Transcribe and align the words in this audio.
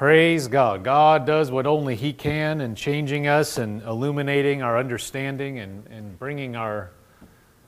Praise 0.00 0.48
God. 0.48 0.82
God 0.82 1.26
does 1.26 1.50
what 1.50 1.66
only 1.66 1.94
He 1.94 2.14
can 2.14 2.62
in 2.62 2.74
changing 2.74 3.26
us 3.26 3.58
and 3.58 3.82
illuminating 3.82 4.62
our 4.62 4.78
understanding 4.78 5.58
and, 5.58 5.86
and 5.88 6.18
bringing 6.18 6.56
our 6.56 6.90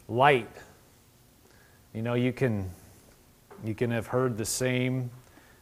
light. 0.09 0.49
You 1.93 2.01
know, 2.01 2.15
you 2.15 2.33
can, 2.33 2.71
you 3.63 3.75
can 3.75 3.91
have 3.91 4.07
heard 4.07 4.39
the 4.39 4.47
same 4.47 5.11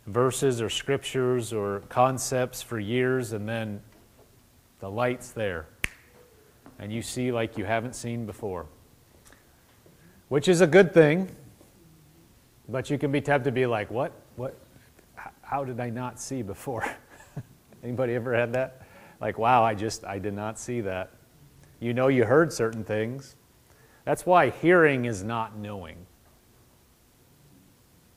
verses 0.07 0.63
or 0.63 0.71
scriptures 0.71 1.53
or 1.53 1.81
concepts 1.89 2.63
for 2.63 2.79
years, 2.79 3.33
and 3.33 3.49
then 3.49 3.83
the 4.79 4.89
light's 4.89 5.33
there. 5.33 5.67
And 6.79 6.93
you 6.93 7.03
see 7.03 7.33
like 7.33 7.59
you 7.59 7.65
haven't 7.65 7.97
seen 7.97 8.27
before, 8.27 8.67
which 10.29 10.47
is 10.47 10.61
a 10.61 10.69
good 10.69 10.95
thing. 10.95 11.35
But 12.69 12.91
you 12.91 12.97
can 12.97 13.11
be 13.11 13.21
tempted 13.21 13.51
to 13.51 13.53
be 13.53 13.67
like, 13.67 13.91
what? 13.91 14.13
What? 14.37 14.55
How 15.43 15.65
did 15.65 15.81
I 15.81 15.91
not 15.91 16.21
see 16.21 16.43
before? 16.43 16.85
Anybody 17.83 18.15
ever 18.15 18.35
had 18.35 18.53
that? 18.53 18.83
Like, 19.21 19.39
wow, 19.39 19.63
I 19.63 19.75
just, 19.75 20.05
I 20.05 20.19
did 20.19 20.35
not 20.35 20.59
see 20.59 20.81
that. 20.83 21.11
You 21.81 21.95
know 21.95 22.09
you 22.09 22.25
heard 22.25 22.53
certain 22.53 22.85
things. 22.85 23.37
That's 24.05 24.25
why 24.25 24.51
hearing 24.51 25.05
is 25.05 25.23
not 25.23 25.57
knowing. 25.57 25.97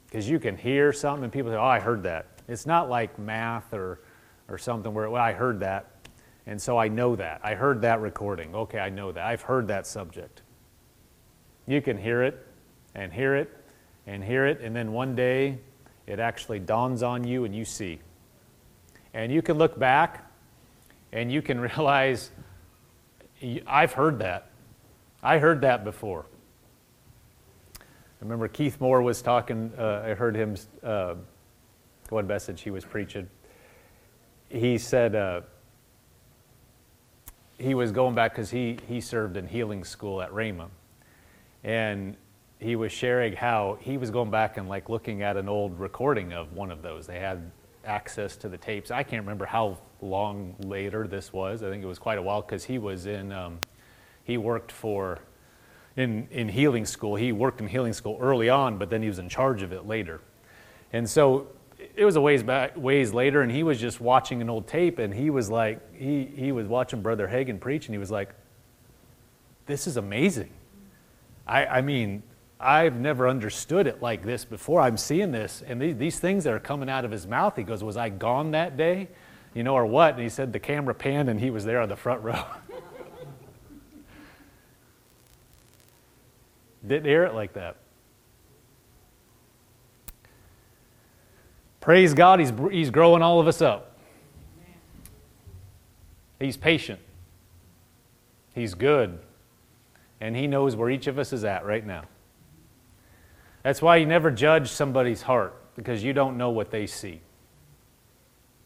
Because 0.05 0.30
you 0.30 0.40
can 0.40 0.58
hear 0.58 0.94
something 0.94 1.24
and 1.24 1.34
people 1.34 1.52
say, 1.52 1.58
oh, 1.58 1.63
I 1.63 1.80
heard 1.80 2.04
that. 2.04 2.27
It's 2.48 2.66
not 2.66 2.90
like 2.90 3.18
math 3.18 3.74
or, 3.74 4.02
or 4.48 4.58
something 4.58 4.94
where, 4.94 5.10
well, 5.10 5.22
I 5.22 5.34
heard 5.34 5.60
that. 5.62 5.90
And 6.46 6.62
so 6.62 6.77
I 6.77 6.88
know 6.88 7.16
that. 7.16 7.41
I 7.44 7.55
heard 7.55 7.82
that 7.82 8.02
recording. 8.02 8.54
Okay, 8.54 8.80
I 8.80 8.90
know 8.90 9.12
that. 9.12 9.26
I've 9.26 9.41
heard 9.41 9.68
that 9.70 9.88
subject. 9.88 10.41
You 11.66 11.82
can 11.82 11.98
hear 11.98 12.22
it 12.24 12.46
and 12.96 13.12
hear 13.12 13.35
it 13.35 13.49
and 14.05 14.24
hear 14.24 14.46
it, 14.46 14.60
and 14.62 14.76
then 14.76 14.91
one 14.91 15.16
day 15.16 15.58
it 16.07 16.20
actually 16.20 16.59
dawns 16.59 17.03
on 17.03 17.23
you 17.23 17.45
and 17.45 17.55
you 17.55 17.66
see. 17.66 17.99
And 19.13 19.31
you 19.31 19.41
can 19.41 19.57
look 19.57 19.77
back 19.77 20.29
and 21.12 21.31
you 21.31 21.41
can 21.41 21.59
realize, 21.59 22.32
I've 23.68 23.93
heard 23.93 24.20
that. 24.20 24.49
I 25.21 25.37
heard 25.37 25.62
that 25.62 25.84
before. 25.84 26.26
I 27.79 28.26
remember 28.26 28.48
Keith 28.48 28.79
Moore 28.79 29.01
was 29.01 29.21
talking, 29.21 29.71
uh, 29.77 30.04
I 30.05 30.13
heard 30.13 30.35
him, 30.35 30.55
uh, 30.82 31.15
one 32.10 32.27
message 32.27 32.62
he 32.62 32.71
was 32.71 32.85
preaching. 32.85 33.29
He 34.49 34.77
said 34.77 35.15
uh, 35.15 35.41
he 37.57 37.73
was 37.73 37.91
going 37.91 38.15
back 38.15 38.34
because 38.34 38.49
he, 38.49 38.77
he 38.88 39.01
served 39.01 39.38
in 39.38 39.48
healing 39.48 39.84
school 39.84 40.21
at 40.21 40.32
Rhema. 40.32 40.70
And 41.63 42.17
he 42.64 42.76
was 42.76 42.92
sharing 42.92 43.34
how 43.34 43.78
he 43.82 43.98
was 43.98 44.10
going 44.12 44.32
back 44.32 44.58
and 44.58 44.70
like 44.70 44.90
looking 44.90 45.22
at 45.22 45.38
an 45.38 45.50
old 45.50 45.80
recording 45.80 46.34
of 46.34 46.54
one 46.54 46.72
of 46.72 46.82
those. 46.82 47.06
They 47.06 47.20
had 47.20 47.52
access 47.86 48.36
to 48.38 48.50
the 48.50 48.58
tapes. 48.58 48.92
I 48.92 49.04
can't 49.04 49.24
remember 49.24 49.46
how 49.46 49.78
long 50.02 50.56
later 50.60 51.08
this 51.08 51.34
was. 51.34 51.64
I 51.64 51.70
think 51.70 51.84
it 51.84 51.88
was 51.88 52.00
quite 52.00 52.18
a 52.18 52.22
while 52.22 52.41
because 52.41 52.64
he 52.64 52.78
was 52.78 53.06
in, 53.06 53.32
um, 53.32 53.60
he 54.24 54.38
worked 54.38 54.72
for, 54.72 55.20
in, 55.96 56.28
in 56.32 56.50
healing 56.50 56.86
school. 56.86 57.16
He 57.16 57.32
worked 57.32 57.60
in 57.60 57.68
healing 57.68 57.94
school 57.94 58.18
early 58.22 58.50
on, 58.50 58.78
but 58.78 58.90
then 58.90 59.02
he 59.02 59.08
was 59.08 59.20
in 59.20 59.30
charge 59.30 59.62
of 59.62 59.74
it 59.74 59.86
later. 59.86 60.22
And 60.91 61.10
so 61.10 61.48
it 61.96 62.06
was 62.06 62.16
a 62.16 62.22
ways 62.22 62.44
back, 62.44 62.78
ways 62.78 63.14
later, 63.14 63.41
and 63.41 63.52
he 63.52 63.64
was 63.64 63.80
just 63.80 64.00
watching 64.00 64.41
an 64.41 64.50
old 64.50 64.68
tape, 64.68 65.00
and 65.00 65.14
he 65.14 65.30
was 65.30 65.50
like, 65.50 65.94
he, 65.96 66.25
he 66.25 66.52
was 66.52 66.68
watching 66.68 67.02
Brother 67.02 67.28
Hagin 67.28 67.59
preach, 67.59 67.88
and 67.88 67.94
he 67.94 68.00
was 68.00 68.12
like, 68.12 68.30
this 69.66 69.88
is 69.88 69.97
amazing. 69.97 70.52
I, 71.46 71.66
I 71.66 71.81
mean, 71.81 72.24
I've 72.59 72.96
never 72.96 73.28
understood 73.28 73.88
it 73.88 74.01
like 74.01 74.23
this 74.23 74.46
before. 74.46 74.79
I'm 74.81 74.97
seeing 74.97 75.31
this, 75.31 75.63
and 75.66 75.81
these, 75.81 75.97
these 75.97 76.19
things 76.19 76.46
that 76.46 76.53
are 76.53 76.59
coming 76.59 76.90
out 76.90 77.03
of 77.06 77.12
his 77.12 77.28
mouth. 77.28 77.56
He 77.56 77.63
goes, 77.63 77.84
Was 77.84 77.97
I 77.97 78.09
gone 78.09 78.51
that 78.51 78.78
day? 78.78 79.09
You 79.53 79.63
know, 79.63 79.75
or 79.75 79.85
what? 79.85 80.13
And 80.16 80.23
he 80.23 80.29
said 80.29 80.53
the 80.53 80.59
camera 80.59 80.95
panned 80.95 81.29
and 81.29 81.40
he 81.40 81.50
was 81.50 81.66
there 81.66 81.79
on 81.81 81.90
the 81.90 81.95
front 81.95 82.23
row. 82.23 82.44
Didn't 86.88 87.05
hear 87.05 87.23
it 87.23 87.33
like 87.33 87.53
that. 87.53 87.78
Praise 91.79 92.13
God, 92.13 92.39
he's, 92.39 92.53
he's 92.72 92.89
growing 92.89 93.22
all 93.22 93.39
of 93.41 93.47
us 93.47 93.61
up. 93.61 93.97
He's 96.39 96.57
patient. 96.57 96.99
He's 98.55 98.73
good. 98.73 99.19
And 100.19 100.35
he 100.35 100.47
knows 100.47 100.75
where 100.75 100.89
each 100.89 101.07
of 101.07 101.19
us 101.19 101.33
is 101.33 101.44
at 101.44 101.66
right 101.66 101.85
now. 101.85 102.03
That's 103.63 103.81
why 103.81 103.97
you 103.97 104.06
never 104.06 104.29
judge 104.29 104.69
somebody's 104.69 105.22
heart 105.22 105.56
because 105.75 106.03
you 106.03 106.13
don't 106.13 106.38
know 106.38 106.50
what 106.50 106.69
they 106.69 106.85
see. 106.85 107.22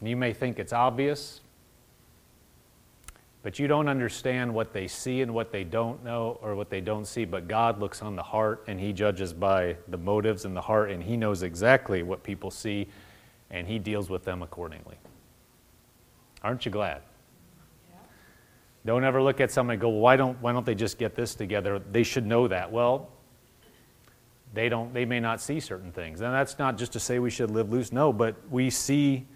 You 0.01 0.15
may 0.15 0.33
think 0.33 0.59
it's 0.59 0.73
obvious, 0.73 1.41
but 3.43 3.59
you 3.59 3.67
don't 3.67 3.87
understand 3.87 4.53
what 4.53 4.73
they 4.73 4.87
see 4.87 5.21
and 5.21 5.33
what 5.33 5.51
they 5.51 5.63
don't 5.63 6.03
know 6.03 6.39
or 6.41 6.55
what 6.55 6.69
they 6.69 6.81
don't 6.81 7.05
see. 7.05 7.25
But 7.25 7.47
God 7.47 7.79
looks 7.79 8.01
on 8.01 8.15
the 8.15 8.23
heart 8.23 8.63
and 8.67 8.79
He 8.79 8.91
judges 8.91 9.33
by 9.33 9.77
the 9.87 9.97
motives 9.97 10.45
in 10.45 10.53
the 10.53 10.61
heart 10.61 10.91
and 10.91 11.01
He 11.01 11.15
knows 11.15 11.43
exactly 11.43 12.03
what 12.03 12.23
people 12.23 12.51
see 12.51 12.87
and 13.49 13.67
He 13.67 13.79
deals 13.79 14.09
with 14.09 14.23
them 14.23 14.41
accordingly. 14.41 14.97
Aren't 16.43 16.65
you 16.65 16.71
glad? 16.71 17.01
Yeah. 17.89 17.97
Don't 18.85 19.03
ever 19.03 19.21
look 19.21 19.41
at 19.41 19.51
somebody 19.51 19.75
and 19.75 19.81
go, 19.81 19.89
well, 19.89 19.99
why 19.99 20.15
don't, 20.15 20.39
why 20.41 20.51
don't 20.51 20.65
they 20.65 20.75
just 20.75 20.97
get 20.97 21.15
this 21.15 21.33
together? 21.33 21.79
They 21.79 22.03
should 22.03 22.25
know 22.25 22.47
that. 22.47 22.71
Well, 22.71 23.09
they 24.57 24.69
don't 24.69 24.93
they 24.93 25.05
may 25.05 25.19
not 25.19 25.39
see 25.39 25.59
certain 25.59 25.91
things. 25.91 26.21
And 26.21 26.33
that's 26.33 26.57
not 26.57 26.77
just 26.77 26.93
to 26.93 26.99
say 26.99 27.19
we 27.19 27.29
should 27.29 27.51
live 27.51 27.71
loose. 27.71 27.91
No 27.91 28.11
but 28.11 28.35
we 28.49 28.69
see 28.69 29.27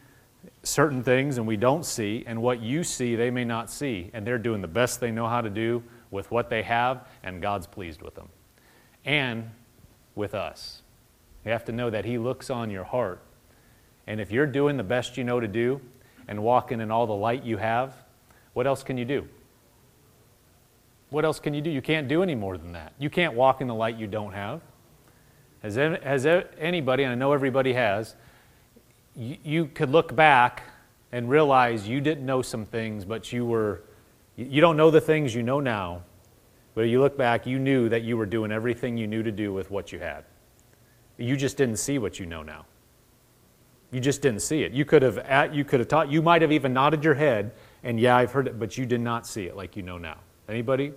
certain 0.64 1.04
things 1.04 1.38
and 1.38 1.46
we 1.46 1.58
don't 1.58 1.86
see 1.86 2.24
and 2.26 2.42
what 2.42 2.60
you 2.62 2.84
see 2.84 3.16
they 3.16 3.30
may 3.30 3.46
not 3.46 3.70
see. 3.70 4.10
And 4.14 4.26
they're 4.26 4.40
doing 4.40 4.62
the 4.62 4.68
best 4.68 5.00
they 5.00 5.12
know 5.12 5.28
how 5.28 5.42
to 5.42 5.50
do 5.50 5.84
with 6.10 6.32
what 6.32 6.50
they 6.50 6.64
have 6.64 7.08
and 7.24 7.42
god's 7.42 7.68
pleased 7.68 8.02
with 8.02 8.16
them. 8.16 8.30
And 9.06 9.52
with 10.16 10.34
us. 10.34 10.82
You 11.46 11.52
have 11.52 11.66
to 11.66 11.72
know 11.72 11.90
that 11.90 12.06
he 12.06 12.18
looks 12.18 12.50
on 12.50 12.70
your 12.70 12.84
heart. 12.84 13.22
And 14.08 14.20
if 14.20 14.32
you're 14.32 14.48
doing 14.48 14.78
the 14.78 14.84
best 14.84 15.18
you 15.18 15.24
know 15.24 15.40
to 15.40 15.48
do 15.48 15.80
and 16.28 16.42
walking 16.42 16.82
in 16.82 16.90
all 16.90 17.06
the 17.06 17.14
light 17.14 17.44
you 17.44 17.58
have 17.58 17.96
what 18.54 18.68
else 18.68 18.84
can 18.84 18.98
you 18.98 19.06
do? 19.06 19.28
What 21.10 21.26
else 21.26 21.40
can 21.40 21.54
you 21.54 21.62
do? 21.62 21.70
You 21.70 21.82
can't 21.82 22.08
do 22.08 22.24
any 22.24 22.36
more 22.36 22.58
than 22.58 22.72
that. 22.74 22.94
You 22.98 23.10
can't 23.10 23.34
walk 23.34 23.62
in 23.62 23.68
the 23.68 23.76
light 23.76 23.98
you 23.98 24.08
don't 24.08 24.34
have 24.34 24.62
has, 25.62 25.76
has 25.76 26.26
anybody, 26.58 27.04
and 27.04 27.12
I 27.12 27.16
know 27.16 27.34
everybody 27.34 27.74
has, 27.74 28.16
you, 29.16 29.38
you 29.44 29.66
could 29.68 29.90
look 29.90 30.16
back 30.16 30.64
and 31.12 31.30
realize 31.30 31.88
you 31.88 32.02
didn't 32.02 32.26
know 32.26 32.42
some 32.42 32.66
things, 32.66 33.06
but 33.06 33.32
you 33.32 33.46
were, 33.46 33.84
you 34.36 34.62
don't 34.62 34.78
know 34.78 34.90
the 34.90 35.02
things 35.02 35.36
you 35.36 35.44
know 35.44 35.60
now, 35.60 36.04
but 36.74 36.84
you 36.84 37.02
look 37.02 37.18
back, 37.18 37.46
you 37.46 37.60
knew 37.60 37.90
that 37.90 38.04
you 38.04 38.18
were 38.18 38.26
doing 38.26 38.52
everything 38.52 38.98
you 38.98 39.08
knew 39.08 39.24
to 39.24 39.32
do 39.32 39.54
with 39.54 39.70
what 39.70 39.92
you 39.92 40.00
had. 40.00 40.24
You 41.18 41.36
just 41.36 41.58
didn't 41.58 41.78
see 41.78 41.98
what 41.98 42.20
you 42.20 42.26
know 42.26 42.42
now. 42.42 42.66
You 43.92 44.00
just 44.00 44.22
didn't 44.22 44.42
see 44.42 44.64
it. 44.64 44.72
You 44.72 44.86
could 44.86 45.02
have, 45.02 45.18
at, 45.18 45.54
you 45.54 45.66
could 45.66 45.82
have 45.82 45.90
taught, 45.90 46.10
you 46.10 46.22
might 46.22 46.42
have 46.42 46.52
even 46.52 46.74
nodded 46.74 47.04
your 47.04 47.14
head, 47.14 47.52
and 47.84 48.00
yeah, 48.00 48.16
I've 48.16 48.32
heard 48.32 48.48
it, 48.48 48.58
but 48.58 48.78
you 48.78 48.86
did 48.86 49.02
not 49.02 49.28
see 49.28 49.46
it 49.46 49.56
like 49.58 49.76
you 49.76 49.84
know 49.84 49.98
now. 49.98 50.18
Anybody? 50.48 50.94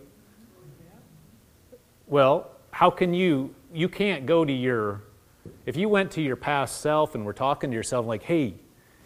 Well, 2.07 2.51
how 2.71 2.91
can 2.91 3.13
you 3.13 3.53
you 3.75 3.89
can't 3.89 4.25
go 4.25 4.45
to 4.45 4.53
your, 4.53 5.03
if 5.67 5.77
you 5.77 5.89
went 5.89 6.12
to 6.12 6.23
your 6.23 6.37
past 6.37 6.81
self 6.81 7.17
and 7.17 7.25
were 7.25 7.33
talking 7.33 7.71
to 7.71 7.77
yourself 7.77 8.07
like, 8.07 8.23
hey, 8.23 8.55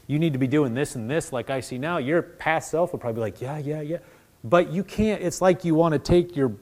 you 0.06 0.18
need 0.18 0.34
to 0.34 0.38
be 0.38 0.46
doing 0.46 0.74
this 0.74 0.94
and 0.94 1.10
this 1.10 1.32
like 1.32 1.48
I 1.48 1.60
see 1.60 1.78
now, 1.78 1.96
your 1.96 2.22
past 2.22 2.70
self 2.70 2.92
would 2.92 3.00
probably 3.00 3.16
be 3.16 3.20
like, 3.20 3.40
yeah, 3.40 3.58
yeah, 3.58 3.80
yeah. 3.80 3.98
But 4.44 4.70
you 4.70 4.84
can't, 4.84 5.22
it's 5.22 5.40
like 5.40 5.64
you 5.64 5.74
want 5.74 5.94
to 5.94 5.98
take 5.98 6.36
your 6.36 6.54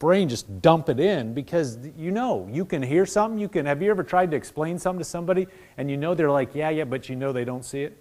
brain, 0.00 0.28
just 0.28 0.60
dump 0.60 0.88
it 0.88 0.98
in 0.98 1.34
because 1.34 1.78
you 1.96 2.10
know, 2.10 2.48
you 2.50 2.64
can 2.64 2.82
hear 2.82 3.06
something, 3.06 3.38
you 3.38 3.48
can, 3.48 3.64
have 3.64 3.80
you 3.80 3.90
ever 3.90 4.02
tried 4.02 4.32
to 4.32 4.36
explain 4.36 4.78
something 4.78 4.98
to 4.98 5.04
somebody 5.04 5.46
and 5.78 5.88
you 5.88 5.96
know 5.96 6.14
they're 6.14 6.30
like, 6.30 6.54
yeah, 6.54 6.70
yeah, 6.70 6.84
but 6.84 7.08
you 7.08 7.14
know 7.14 7.32
they 7.32 7.44
don't 7.44 7.64
see 7.64 7.82
it? 7.82 7.96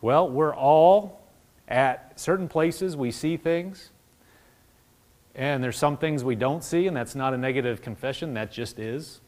Well, 0.00 0.30
we're 0.30 0.54
all 0.54 1.20
at 1.68 2.18
certain 2.18 2.48
places, 2.48 2.96
we 2.96 3.10
see 3.10 3.36
things. 3.36 3.90
And 5.34 5.62
there's 5.62 5.76
some 5.76 5.96
things 5.96 6.24
we 6.24 6.34
don't 6.34 6.64
see, 6.64 6.86
and 6.86 6.96
that's 6.96 7.14
not 7.14 7.34
a 7.34 7.38
negative 7.38 7.82
confession, 7.82 8.34
that 8.34 8.50
just 8.50 8.78
is. 8.78 9.20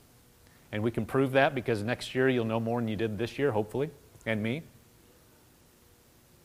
And 0.73 0.83
we 0.83 0.91
can 0.91 1.07
prove 1.07 1.33
that 1.33 1.55
because 1.55 1.83
next 1.83 2.15
year 2.15 2.29
you'll 2.29 2.45
know 2.45 2.61
more 2.61 2.81
than 2.81 2.89
you 2.89 2.97
did 2.97 3.19
this 3.19 3.39
year, 3.39 3.53
hopefully, 3.53 3.91
and 4.27 4.43
me. 4.43 4.63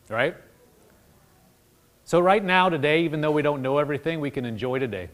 Right? 0.09 0.36
So, 2.04 2.19
right 2.19 2.44
now, 2.44 2.69
today, 2.69 3.04
even 3.04 3.19
though 3.19 3.31
we 3.31 3.42
don't 3.42 3.62
know 3.62 3.80
everything, 3.80 4.21
we 4.21 4.31
can 4.31 4.45
enjoy 4.45 4.80
today. 4.80 5.09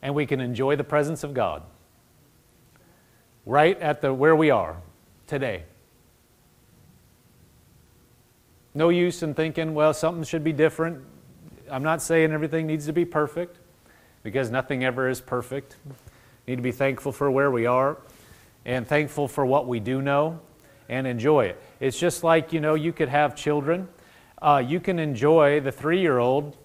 And 0.00 0.14
we 0.14 0.26
can 0.26 0.40
enjoy 0.40 0.76
the 0.76 0.84
presence 0.84 1.24
of 1.24 1.34
God 1.34 1.62
right 3.46 3.78
at 3.80 4.00
the 4.00 4.12
where 4.12 4.36
we 4.36 4.50
are 4.50 4.76
today. 5.26 5.64
No 8.74 8.88
use 8.88 9.22
in 9.22 9.34
thinking, 9.34 9.74
well, 9.74 9.94
something 9.94 10.24
should 10.24 10.42
be 10.42 10.52
different. 10.52 11.04
I'm 11.70 11.82
not 11.82 12.02
saying 12.02 12.32
everything 12.32 12.66
needs 12.66 12.86
to 12.86 12.92
be 12.92 13.04
perfect 13.04 13.58
because 14.22 14.50
nothing 14.50 14.84
ever 14.84 15.08
is 15.08 15.20
perfect. 15.20 15.76
We 15.86 16.52
need 16.52 16.56
to 16.56 16.62
be 16.62 16.72
thankful 16.72 17.12
for 17.12 17.30
where 17.30 17.50
we 17.50 17.66
are. 17.66 17.98
and 18.66 18.86
thankful 18.86 19.28
for 19.28 19.44
what 19.44 19.66
we 19.66 19.78
do 19.78 20.00
know 20.00 20.40
and 20.88 21.06
enjoy 21.06 21.46
it. 21.46 21.62
It's 21.80 21.98
just 21.98 22.24
like, 22.24 22.52
you 22.52 22.60
know, 22.60 22.74
you 22.74 22.92
could 22.92 23.10
have 23.10 23.36
children. 23.36 23.88
Uh, 24.40 24.62
you 24.66 24.80
can 24.80 24.98
enjoy 24.98 25.60
the 25.60 25.72
three 25.72 26.00
year 26.00 26.18
old 26.18 26.56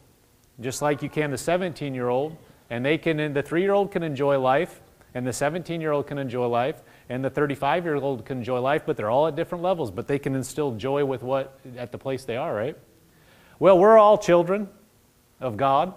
just 0.62 0.82
like 0.82 1.02
you 1.02 1.10
can 1.10 1.32
the 1.32 1.38
17 1.38 1.94
year 1.94 2.10
old, 2.10 2.36
and 2.70 2.86
they 2.86 2.98
can, 2.98 3.34
the 3.34 3.42
three 3.42 3.62
year 3.62 3.74
old 3.74 3.92
can 3.92 4.04
enjoy 4.04 4.40
life, 4.40 4.82
and 5.14 5.26
the 5.26 5.34
17 5.34 5.82
year 5.82 5.92
old 5.92 6.08
can 6.08 6.18
enjoy 6.18 6.48
life, 6.48 6.82
and 7.08 7.24
the 7.24 7.30
35 7.30 7.86
year 7.86 7.96
old 7.96 8.26
can 8.26 8.38
enjoy 8.38 8.60
life, 8.60 8.84
but 8.86 8.98
they're 8.98 9.10
all 9.10 9.28
at 9.28 9.36
different 9.36 9.64
levels, 9.64 9.90
but 9.92 10.08
they 10.08 10.20
can 10.20 10.36
instill 10.36 10.74
joy 10.74 11.06
with 11.06 11.24
what, 11.24 11.60
at 11.78 11.92
the 11.92 11.98
place 11.98 12.26
they 12.26 12.38
are, 12.38 12.54
right? 12.54 12.78
Well, 13.58 13.78
we're 13.80 13.98
all 13.98 14.18
children 14.18 14.70
of 15.40 15.58
God, 15.58 15.94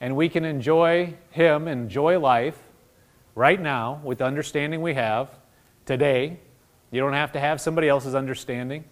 and 0.00 0.16
we 0.16 0.28
can 0.28 0.44
enjoy 0.44 1.14
Him, 1.30 1.68
enjoy 1.68 2.18
life 2.18 2.58
right 3.34 3.60
now 3.60 4.00
with 4.02 4.18
the 4.18 4.24
understanding 4.24 4.82
we 4.82 4.94
have 4.94 5.30
today. 5.84 6.38
You 6.90 7.00
don't 7.00 7.12
have 7.12 7.32
to 7.32 7.40
have 7.40 7.60
somebody 7.60 7.88
else's 7.88 8.14
understanding. 8.14 8.84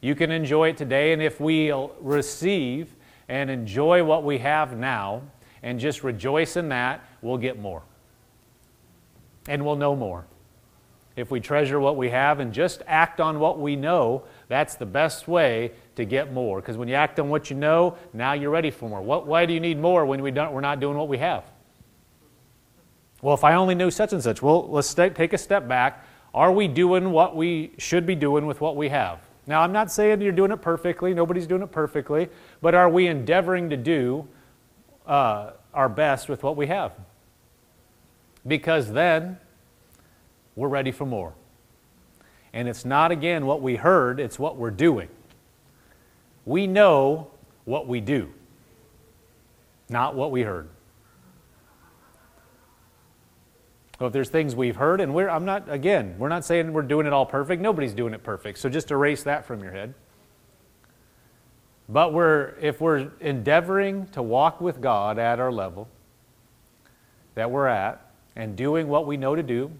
You 0.00 0.14
can 0.14 0.30
enjoy 0.30 0.70
it 0.70 0.76
today, 0.76 1.12
and 1.12 1.22
if 1.22 1.40
we 1.40 1.72
receive 2.00 2.94
and 3.28 3.50
enjoy 3.50 4.04
what 4.04 4.24
we 4.24 4.38
have 4.38 4.76
now 4.76 5.22
and 5.62 5.80
just 5.80 6.04
rejoice 6.04 6.56
in 6.56 6.68
that, 6.68 7.02
we'll 7.22 7.38
get 7.38 7.58
more. 7.58 7.82
And 9.48 9.64
we'll 9.64 9.76
know 9.76 9.96
more. 9.96 10.26
If 11.16 11.30
we 11.30 11.40
treasure 11.40 11.78
what 11.80 11.96
we 11.96 12.10
have 12.10 12.40
and 12.40 12.52
just 12.52 12.82
act 12.86 13.20
on 13.20 13.38
what 13.38 13.58
we 13.58 13.76
know, 13.76 14.24
that's 14.48 14.74
the 14.74 14.86
best 14.86 15.28
way 15.28 15.72
to 15.96 16.04
get 16.04 16.32
more. 16.32 16.60
Because 16.60 16.76
when 16.76 16.88
you 16.88 16.94
act 16.94 17.18
on 17.20 17.28
what 17.28 17.50
you 17.50 17.56
know, 17.56 17.96
now 18.12 18.32
you're 18.32 18.50
ready 18.50 18.70
for 18.70 18.88
more. 18.88 19.02
What, 19.02 19.26
why 19.26 19.46
do 19.46 19.52
you 19.52 19.60
need 19.60 19.78
more 19.78 20.04
when 20.06 20.22
we 20.22 20.30
don't, 20.30 20.52
we're 20.52 20.60
not 20.60 20.80
doing 20.80 20.96
what 20.96 21.08
we 21.08 21.18
have? 21.18 21.44
Well, 23.22 23.34
if 23.34 23.44
I 23.44 23.54
only 23.54 23.74
knew 23.74 23.90
such 23.90 24.12
and 24.12 24.22
such, 24.22 24.42
well, 24.42 24.68
let's 24.68 24.92
take 24.92 25.32
a 25.32 25.38
step 25.38 25.66
back. 25.66 26.06
Are 26.34 26.52
we 26.52 26.68
doing 26.68 27.10
what 27.10 27.36
we 27.36 27.72
should 27.78 28.06
be 28.06 28.14
doing 28.14 28.46
with 28.46 28.60
what 28.60 28.76
we 28.76 28.88
have? 28.88 29.20
Now, 29.46 29.60
I'm 29.60 29.72
not 29.72 29.90
saying 29.90 30.20
you're 30.20 30.32
doing 30.32 30.50
it 30.50 30.62
perfectly, 30.62 31.14
nobody's 31.14 31.46
doing 31.46 31.62
it 31.62 31.70
perfectly, 31.70 32.28
but 32.60 32.74
are 32.74 32.88
we 32.88 33.06
endeavoring 33.06 33.70
to 33.70 33.76
do 33.76 34.26
uh, 35.06 35.52
our 35.72 35.88
best 35.88 36.28
with 36.28 36.42
what 36.42 36.56
we 36.56 36.66
have? 36.66 36.92
Because 38.46 38.92
then 38.92 39.38
we're 40.56 40.68
ready 40.68 40.92
for 40.92 41.06
more. 41.06 41.34
And 42.52 42.68
it's 42.68 42.84
not, 42.84 43.10
again, 43.10 43.46
what 43.46 43.62
we 43.62 43.76
heard, 43.76 44.20
it's 44.20 44.38
what 44.38 44.56
we're 44.56 44.70
doing. 44.70 45.08
We 46.46 46.66
know 46.66 47.30
what 47.64 47.86
we 47.86 48.00
do, 48.00 48.32
not 49.88 50.14
what 50.14 50.30
we 50.30 50.42
heard. 50.42 50.68
So 53.98 54.06
if 54.06 54.12
there's 54.12 54.28
things 54.28 54.56
we've 54.56 54.76
heard, 54.76 55.00
and 55.00 55.14
we're, 55.14 55.28
I'm 55.28 55.44
not, 55.44 55.70
again, 55.70 56.16
we're 56.18 56.28
not 56.28 56.44
saying 56.44 56.72
we're 56.72 56.82
doing 56.82 57.06
it 57.06 57.12
all 57.12 57.24
perfect. 57.24 57.62
Nobody's 57.62 57.94
doing 57.94 58.12
it 58.12 58.22
perfect. 58.24 58.58
So 58.58 58.68
just 58.68 58.90
erase 58.90 59.22
that 59.22 59.46
from 59.46 59.62
your 59.62 59.72
head. 59.72 59.94
But 61.88 62.12
we're, 62.12 62.54
if 62.60 62.80
we're 62.80 63.12
endeavoring 63.20 64.06
to 64.08 64.22
walk 64.22 64.60
with 64.60 64.80
God 64.80 65.18
at 65.18 65.38
our 65.38 65.52
level 65.52 65.88
that 67.34 67.50
we're 67.50 67.66
at 67.66 68.10
and 68.36 68.56
doing 68.56 68.88
what 68.88 69.06
we 69.06 69.16
know 69.16 69.34
to 69.34 69.42
do, 69.42 69.70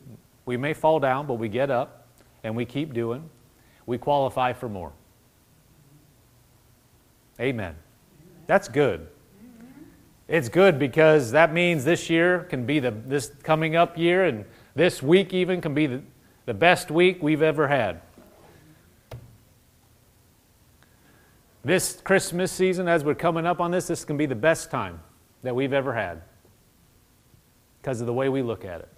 we 0.46 0.56
may 0.56 0.74
fall 0.74 1.00
down, 1.00 1.26
but 1.26 1.34
we 1.34 1.48
get 1.48 1.70
up 1.70 2.06
and 2.44 2.54
we 2.54 2.64
keep 2.64 2.92
doing, 2.92 3.28
we 3.86 3.98
qualify 3.98 4.52
for 4.52 4.68
more. 4.68 4.92
Amen. 7.40 7.74
That's 8.46 8.68
good. 8.68 9.08
It's 10.28 10.48
good 10.48 10.78
because 10.78 11.32
that 11.32 11.52
means 11.52 11.84
this 11.84 12.08
year 12.08 12.40
can 12.44 12.64
be 12.64 12.78
the 12.78 12.90
this 12.90 13.30
coming 13.42 13.76
up 13.76 13.98
year 13.98 14.24
and 14.24 14.44
this 14.74 15.02
week 15.02 15.34
even 15.34 15.60
can 15.60 15.74
be 15.74 15.86
the, 15.86 16.02
the 16.46 16.54
best 16.54 16.90
week 16.90 17.22
we've 17.22 17.42
ever 17.42 17.68
had. 17.68 18.00
This 21.64 22.00
Christmas 22.02 22.52
season, 22.52 22.88
as 22.88 23.04
we're 23.04 23.14
coming 23.14 23.46
up 23.46 23.60
on 23.60 23.70
this, 23.70 23.86
this 23.86 24.04
can 24.04 24.16
be 24.16 24.26
the 24.26 24.34
best 24.34 24.70
time 24.70 25.00
that 25.42 25.54
we've 25.54 25.72
ever 25.72 25.94
had 25.94 26.22
because 27.80 28.00
of 28.00 28.06
the 28.06 28.12
way 28.12 28.28
we 28.28 28.42
look 28.42 28.64
at 28.64 28.80
it. 28.80 28.88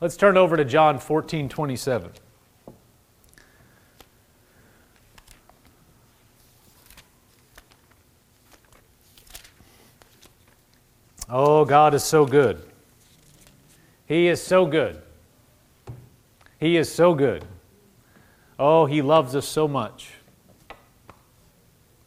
Let's 0.00 0.16
turn 0.16 0.36
over 0.36 0.56
to 0.56 0.64
John 0.64 0.98
14 0.98 1.48
27. 1.48 2.10
Oh, 11.38 11.66
God 11.66 11.92
is 11.92 12.02
so 12.02 12.24
good. 12.24 12.62
He 14.06 14.26
is 14.26 14.42
so 14.42 14.64
good. 14.64 15.02
He 16.58 16.78
is 16.78 16.90
so 16.90 17.14
good. 17.14 17.44
Oh, 18.58 18.86
He 18.86 19.02
loves 19.02 19.36
us 19.36 19.46
so 19.46 19.68
much. 19.68 20.12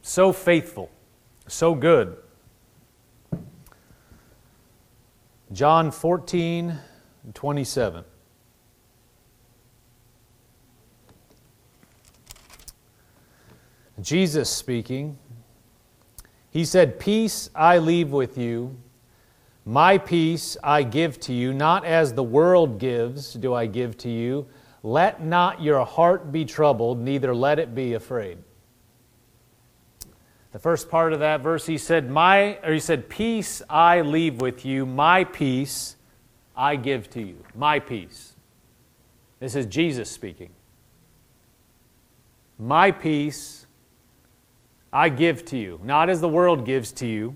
So 0.02 0.34
faithful. 0.34 0.90
So 1.46 1.76
good. 1.76 2.18
John 5.52 5.92
14, 5.92 6.80
27. 7.32 8.04
Jesus 14.02 14.50
speaking, 14.50 15.20
he 16.50 16.66
said, 16.66 17.00
Peace 17.00 17.52
I 17.54 17.78
leave 17.78 18.10
with 18.10 18.36
you. 18.36 18.76
My 19.66 19.98
peace 19.98 20.58
I 20.64 20.84
give 20.84 21.20
to 21.22 21.34
you, 21.34 21.54
not 21.54 21.86
as 21.86 22.14
the 22.14 22.24
world 22.24 22.80
gives, 22.80 23.34
do 23.34 23.54
I 23.54 23.66
give 23.66 23.98
to 24.00 24.10
you. 24.10 24.48
Let 24.82 25.24
not 25.24 25.62
your 25.62 25.86
heart 25.86 26.32
be 26.32 26.46
troubled, 26.46 27.00
neither 27.00 27.36
let 27.36 27.60
it 27.60 27.76
be 27.76 27.94
afraid. 27.94 28.38
The 30.52 30.60
first 30.60 30.90
part 30.90 31.14
of 31.14 31.20
that 31.20 31.42
verse, 31.42 31.66
he 31.66 31.78
said, 31.78 32.10
My, 32.10 32.58
or 32.64 32.74
he 32.74 32.80
said, 32.80 33.10
Peace 33.10 33.62
I 33.70 34.02
leave 34.02 34.42
with 34.42 34.66
you, 34.66 34.86
my 34.86 35.24
peace 35.24 35.96
I 36.56 36.76
give 36.76 37.10
to 37.12 37.22
you. 37.22 37.44
My 37.56 37.80
peace. 37.80 38.34
This 39.40 39.56
is 39.56 39.66
Jesus 39.68 40.10
speaking. 40.10 40.50
My 42.58 42.92
peace 42.92 43.68
I 44.92 45.10
give 45.10 45.46
to 45.46 45.58
you, 45.58 45.80
not 45.84 46.10
as 46.10 46.20
the 46.20 46.28
world 46.28 46.66
gives 46.66 46.92
to 46.94 47.08
you. 47.08 47.36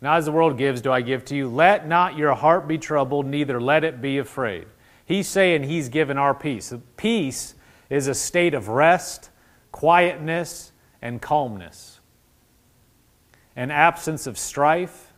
Not 0.00 0.18
as 0.18 0.26
the 0.26 0.32
world 0.32 0.56
gives, 0.56 0.80
do 0.80 0.92
I 0.92 1.00
give 1.00 1.24
to 1.26 1.36
you. 1.36 1.48
Let 1.48 1.88
not 1.88 2.16
your 2.16 2.34
heart 2.34 2.68
be 2.68 2.78
troubled, 2.78 3.26
neither 3.26 3.60
let 3.60 3.84
it 3.84 4.00
be 4.00 4.18
afraid. 4.18 4.66
He's 5.04 5.26
saying 5.26 5.64
he's 5.64 5.88
given 5.88 6.18
our 6.18 6.34
peace. 6.34 6.72
Peace 6.96 7.54
is 7.90 8.06
a 8.06 8.14
state 8.14 8.54
of 8.54 8.68
rest, 8.68 9.30
quietness, 9.72 10.72
and 11.00 11.20
calmness, 11.20 12.00
an 13.56 13.70
absence 13.70 14.26
of 14.26 14.38
strife, 14.38 15.12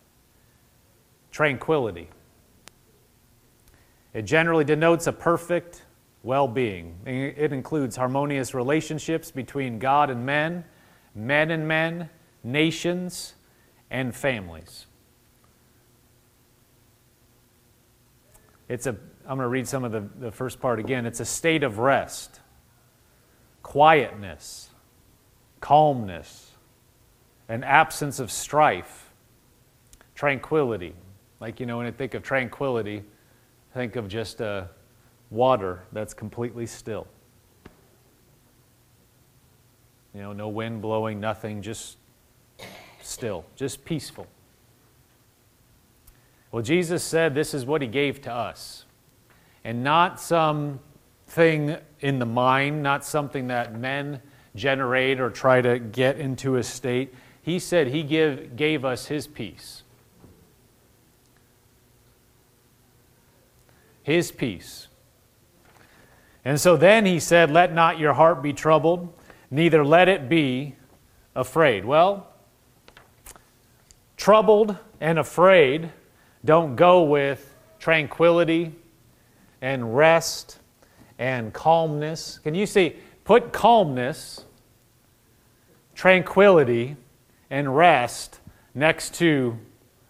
tranquility. 1.31 2.09
It 4.15 4.23
generally 4.23 4.65
denotes 4.65 5.07
a 5.07 5.13
perfect 5.13 5.83
well 6.23 6.49
being. 6.49 6.97
It 7.07 7.53
includes 7.53 7.97
harmonious 7.97 8.55
relationships 8.55 9.31
between 9.31 9.79
God 9.79 10.11
and 10.11 10.25
men, 10.25 10.65
men 11.15 11.51
and 11.51 11.67
men, 11.67 12.11
nations, 12.45 13.35
and 13.91 14.15
families. 14.15 14.87
It's 18.69 18.87
a, 18.87 18.91
I'm 18.91 19.37
going 19.37 19.41
to 19.41 19.49
read 19.49 19.67
some 19.67 19.83
of 19.83 19.91
the, 19.91 20.09
the 20.21 20.31
first 20.31 20.61
part 20.61 20.79
again. 20.79 21.05
It's 21.05 21.19
a 21.21 21.25
state 21.25 21.65
of 21.65 21.79
rest, 21.79 22.41
quietness, 23.63 24.71
calmness, 25.61 26.53
an 27.49 27.65
absence 27.65 28.21
of 28.21 28.31
strife, 28.31 29.11
tranquility. 30.15 30.95
Like, 31.41 31.59
you 31.59 31.67
know, 31.67 31.79
when 31.79 31.87
I 31.87 31.91
think 31.91 32.15
of 32.15 32.23
tranquility, 32.23 33.03
think 33.75 33.97
of 33.97 34.07
just 34.07 34.41
uh, 34.41 34.65
water 35.31 35.83
that's 35.93 36.15
completely 36.15 36.67
still. 36.67 37.09
You 40.15 40.23
know, 40.23 40.33
no 40.33 40.49
wind 40.49 40.81
blowing, 40.83 41.19
nothing, 41.19 41.63
just 41.63 41.97
still, 43.03 43.45
just 43.57 43.85
peaceful. 43.85 44.27
Well, 46.53 46.63
Jesus 46.63 47.03
said 47.03 47.35
this 47.35 47.55
is 47.55 47.65
what 47.65 47.81
he 47.83 47.89
gave 47.89 48.21
to 48.23 48.33
us, 48.33 48.85
and 49.65 49.85
not 49.85 50.21
some 50.21 50.81
thing 51.27 51.77
in 52.01 52.19
the 52.19 52.27
mind, 52.27 52.83
not 52.83 53.05
something 53.05 53.47
that 53.49 53.79
men 53.79 54.21
generate 54.57 55.21
or 55.21 55.31
try 55.31 55.61
to 55.61 55.79
get 55.79 56.19
into 56.19 56.57
a 56.57 56.63
state. 56.63 57.15
He 57.43 57.59
said 57.59 57.89
he 57.89 58.03
give, 58.03 58.57
gave 58.57 58.85
us 58.85 59.07
his 59.07 59.27
peace. 59.27 59.83
His 64.03 64.33
peace. 64.33 64.89
And 66.45 66.61
so 66.61 66.77
then 66.77 67.07
he 67.07 67.21
said, 67.21 67.51
Let 67.51 67.73
not 67.73 67.99
your 67.99 68.15
heart 68.15 68.43
be 68.43 68.53
troubled, 68.53 69.13
neither 69.51 69.85
let 69.85 70.09
it 70.09 70.29
be 70.29 70.75
afraid. 71.37 71.85
Well, 71.85 72.30
troubled 74.21 74.77
and 75.01 75.19
afraid 75.19 75.91
don't 76.45 76.77
go 76.77 77.03
with 77.03 77.57
tranquility, 77.79 78.75
and 79.63 79.97
rest 79.97 80.59
and 81.19 81.53
calmness. 81.53 82.39
Can 82.39 82.55
you 82.55 82.67
see? 82.67 82.97
Put 83.25 83.53
calmness, 83.53 84.45
tranquility, 85.95 86.97
and 87.49 87.75
rest 87.75 88.41
next 88.75 89.15
to 89.15 89.59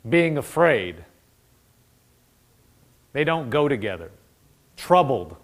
being 0.09 0.39
afraid. 0.39 1.05
They 3.13 3.25
don't 3.25 3.49
go 3.51 3.69
together. 3.69 4.11
Troubled. 4.77 5.37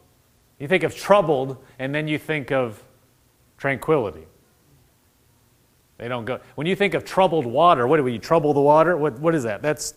You 0.58 0.66
think 0.66 0.82
of 0.82 0.96
troubled, 0.96 1.56
and 1.78 1.94
then 1.94 2.08
you 2.08 2.18
think 2.18 2.50
of 2.50 2.82
tranquility. 3.58 4.26
They 5.98 6.08
don't 6.08 6.24
go. 6.24 6.40
When 6.56 6.66
you 6.66 6.76
think 6.76 6.94
of 6.94 7.04
troubled 7.04 7.46
water, 7.46 7.86
what 7.86 7.96
do 7.96 8.04
we 8.04 8.18
trouble 8.18 8.52
the 8.52 8.60
water? 8.60 8.96
What, 8.96 9.18
what 9.18 9.34
is 9.34 9.44
that? 9.44 9.62
That's 9.62 9.94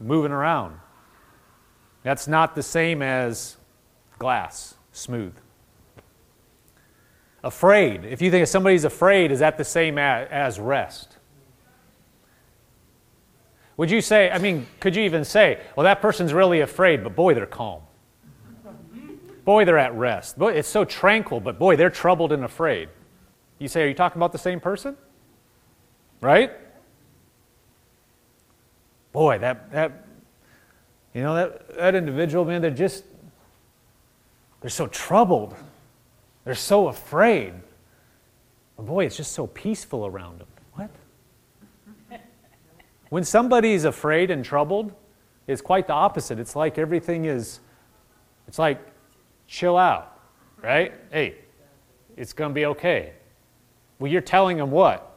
moving 0.00 0.32
around. 0.32 0.78
That's 2.02 2.28
not 2.28 2.54
the 2.54 2.62
same 2.62 3.02
as 3.02 3.56
glass, 4.18 4.74
smooth. 4.92 5.34
Afraid. 7.44 8.04
If 8.04 8.22
you 8.22 8.30
think 8.30 8.42
if 8.42 8.48
somebody's 8.48 8.84
afraid, 8.84 9.30
is 9.30 9.40
that 9.40 9.58
the 9.58 9.64
same 9.64 9.98
as, 9.98 10.28
as 10.30 10.60
rest? 10.60 11.16
Would 13.76 13.90
you 13.90 14.00
say, 14.00 14.30
I 14.30 14.38
mean, 14.38 14.66
could 14.80 14.96
you 14.96 15.02
even 15.02 15.24
say, 15.24 15.60
well, 15.76 15.84
that 15.84 16.00
person's 16.00 16.32
really 16.32 16.60
afraid, 16.60 17.04
but 17.04 17.14
boy, 17.14 17.34
they're 17.34 17.44
calm. 17.44 17.82
Boy, 19.44 19.64
they're 19.64 19.78
at 19.78 19.94
rest. 19.94 20.38
Boy, 20.38 20.54
it's 20.54 20.68
so 20.68 20.84
tranquil, 20.84 21.40
but 21.40 21.58
boy, 21.58 21.76
they're 21.76 21.90
troubled 21.90 22.32
and 22.32 22.42
afraid. 22.42 22.88
You 23.58 23.68
say, 23.68 23.82
are 23.82 23.88
you 23.88 23.94
talking 23.94 24.18
about 24.18 24.32
the 24.32 24.38
same 24.38 24.60
person? 24.60 24.96
Right? 26.20 26.52
Boy, 29.12 29.38
that, 29.38 29.70
that 29.72 30.06
you 31.14 31.22
know, 31.22 31.34
that, 31.34 31.74
that 31.76 31.94
individual, 31.94 32.44
man, 32.44 32.60
they're 32.60 32.70
just, 32.70 33.04
they're 34.60 34.68
so 34.68 34.86
troubled. 34.86 35.54
They're 36.44 36.54
so 36.54 36.88
afraid. 36.88 37.54
But 38.76 38.84
boy, 38.84 39.06
it's 39.06 39.16
just 39.16 39.32
so 39.32 39.46
peaceful 39.46 40.06
around 40.06 40.40
them. 40.40 40.48
What? 40.74 40.90
When 43.08 43.24
somebody's 43.24 43.84
afraid 43.84 44.30
and 44.30 44.44
troubled, 44.44 44.92
it's 45.46 45.62
quite 45.62 45.86
the 45.86 45.94
opposite. 45.94 46.38
It's 46.38 46.54
like 46.54 46.76
everything 46.76 47.24
is, 47.24 47.60
it's 48.46 48.58
like, 48.58 48.78
chill 49.46 49.78
out, 49.78 50.20
right? 50.60 50.92
Hey, 51.10 51.36
it's 52.16 52.34
going 52.34 52.50
to 52.50 52.54
be 52.54 52.66
okay. 52.66 53.12
Well, 53.98 54.10
you're 54.10 54.20
telling 54.20 54.58
them 54.58 54.70
what? 54.70 55.16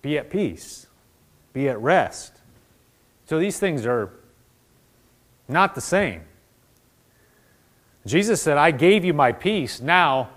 Be 0.00 0.18
at 0.18 0.30
peace, 0.30 0.86
be 1.52 1.68
at 1.68 1.80
rest. 1.80 2.32
So 3.26 3.38
these 3.38 3.58
things 3.58 3.86
are 3.86 4.10
not 5.48 5.74
the 5.74 5.80
same. 5.80 6.22
Jesus 8.04 8.42
said, 8.42 8.58
I 8.58 8.72
gave 8.72 9.04
you 9.04 9.14
my 9.14 9.32
peace. 9.32 9.80
Now, 9.80 10.30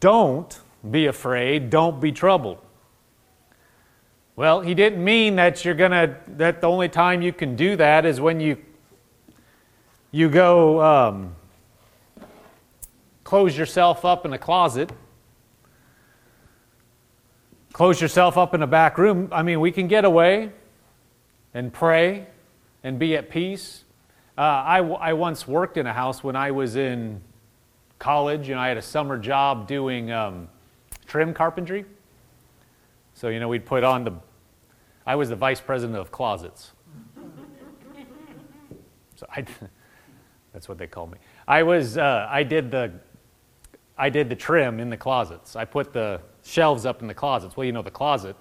don't 0.00 0.60
be 0.88 1.06
afraid, 1.06 1.70
don't 1.70 2.00
be 2.00 2.12
troubled. 2.12 2.58
Well, 4.36 4.60
he 4.60 4.74
didn't 4.74 5.02
mean 5.02 5.36
that 5.36 5.64
you're 5.64 5.74
going 5.74 5.92
to, 5.92 6.16
that 6.36 6.60
the 6.60 6.68
only 6.68 6.88
time 6.88 7.22
you 7.22 7.32
can 7.32 7.56
do 7.56 7.76
that 7.76 8.04
is 8.04 8.20
when 8.20 8.40
you, 8.40 8.58
you 10.10 10.28
go 10.28 10.82
um, 10.82 11.36
close 13.22 13.56
yourself 13.56 14.04
up 14.04 14.26
in 14.26 14.32
a 14.32 14.38
closet, 14.38 14.92
close 17.74 18.00
yourself 18.00 18.38
up 18.38 18.54
in 18.54 18.62
a 18.62 18.66
back 18.68 18.96
room. 18.96 19.28
I 19.32 19.42
mean, 19.42 19.60
we 19.60 19.72
can 19.72 19.88
get 19.88 20.04
away 20.04 20.52
and 21.52 21.72
pray 21.72 22.28
and 22.84 23.00
be 23.00 23.16
at 23.16 23.28
peace. 23.28 23.84
Uh, 24.38 24.42
I, 24.42 24.78
I 24.78 25.12
once 25.12 25.46
worked 25.48 25.76
in 25.76 25.86
a 25.86 25.92
house 25.92 26.22
when 26.22 26.36
I 26.36 26.52
was 26.52 26.76
in 26.76 27.20
college, 27.98 28.48
and 28.48 28.60
I 28.60 28.68
had 28.68 28.76
a 28.76 28.82
summer 28.82 29.18
job 29.18 29.66
doing 29.66 30.12
um, 30.12 30.48
trim 31.06 31.34
carpentry. 31.34 31.84
So, 33.12 33.28
you 33.28 33.40
know, 33.40 33.48
we'd 33.48 33.66
put 33.66 33.82
on 33.82 34.04
the, 34.04 34.12
I 35.04 35.16
was 35.16 35.28
the 35.28 35.36
vice 35.36 35.60
president 35.60 35.98
of 35.98 36.10
closets. 36.10 36.72
So 39.16 39.26
I, 39.30 39.44
that's 40.52 40.68
what 40.68 40.76
they 40.76 40.88
called 40.88 41.12
me. 41.12 41.18
I 41.46 41.62
was, 41.62 41.96
uh, 41.96 42.26
I 42.28 42.42
did 42.42 42.72
the, 42.72 42.92
I 43.96 44.10
did 44.10 44.28
the 44.28 44.34
trim 44.34 44.80
in 44.80 44.90
the 44.90 44.96
closets. 44.96 45.54
I 45.54 45.64
put 45.64 45.92
the 45.92 46.20
shelves 46.44 46.86
up 46.86 47.02
in 47.02 47.08
the 47.08 47.14
closets. 47.14 47.56
Well, 47.56 47.64
you 47.64 47.72
know, 47.72 47.82
the 47.82 47.90
closet 47.90 48.36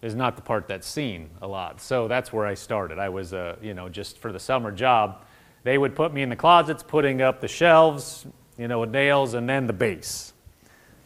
is 0.00 0.14
not 0.14 0.36
the 0.36 0.42
part 0.42 0.68
that's 0.68 0.86
seen 0.86 1.30
a 1.42 1.46
lot. 1.46 1.80
So 1.80 2.08
that's 2.08 2.32
where 2.32 2.46
I 2.46 2.54
started. 2.54 2.98
I 2.98 3.08
was, 3.08 3.32
uh, 3.32 3.56
you 3.60 3.74
know, 3.74 3.88
just 3.88 4.18
for 4.18 4.32
the 4.32 4.40
summer 4.40 4.70
job. 4.70 5.22
They 5.64 5.78
would 5.78 5.96
put 5.96 6.12
me 6.12 6.22
in 6.22 6.28
the 6.28 6.36
closets, 6.36 6.82
putting 6.82 7.22
up 7.22 7.40
the 7.40 7.48
shelves, 7.48 8.26
you 8.58 8.68
know, 8.68 8.80
with 8.80 8.90
nails, 8.90 9.34
and 9.34 9.48
then 9.48 9.66
the 9.66 9.72
base. 9.72 10.32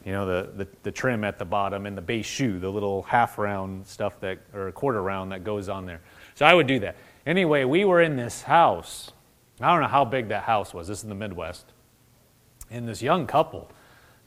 You 0.05 0.13
know, 0.13 0.27
the, 0.27 0.51
the, 0.65 0.69
the 0.83 0.91
trim 0.91 1.23
at 1.23 1.39
the 1.39 1.45
bottom 1.45 1.87
and 1.87 1.97
the 1.97 2.03
base 2.03 2.27
shoe, 2.27 2.59
the 2.59 2.71
little 2.71 3.03
half 3.03 3.39
round 3.39 3.87
stuff 3.87 4.19
that, 4.21 4.39
or 4.53 4.69
a 4.69 4.73
quarter 4.73 5.03
round 5.03 5.33
that 5.33 5.45
goes 5.45 5.69
on 5.69 5.87
there. 5.87 6.01
So 6.35 6.45
I 6.45 6.55
would 6.55 6.67
do 6.67 6.81
that. 6.81 6.97
Anyway, 7.27 7.65
we 7.65 7.85
were 7.85 8.01
in 8.01 8.17
this 8.17 8.43
house. 8.43 9.13
I 9.61 9.71
don't 9.73 9.83
know 9.83 9.89
how 9.89 10.05
big 10.05 10.29
that 10.29 10.45
house 10.45 10.73
was. 10.73 10.89
This 10.89 10.99
is 10.99 11.05
in 11.05 11.09
the 11.09 11.15
Midwest. 11.15 11.67
And 12.71 12.89
this 12.89 13.03
young 13.03 13.27
couple, 13.27 13.71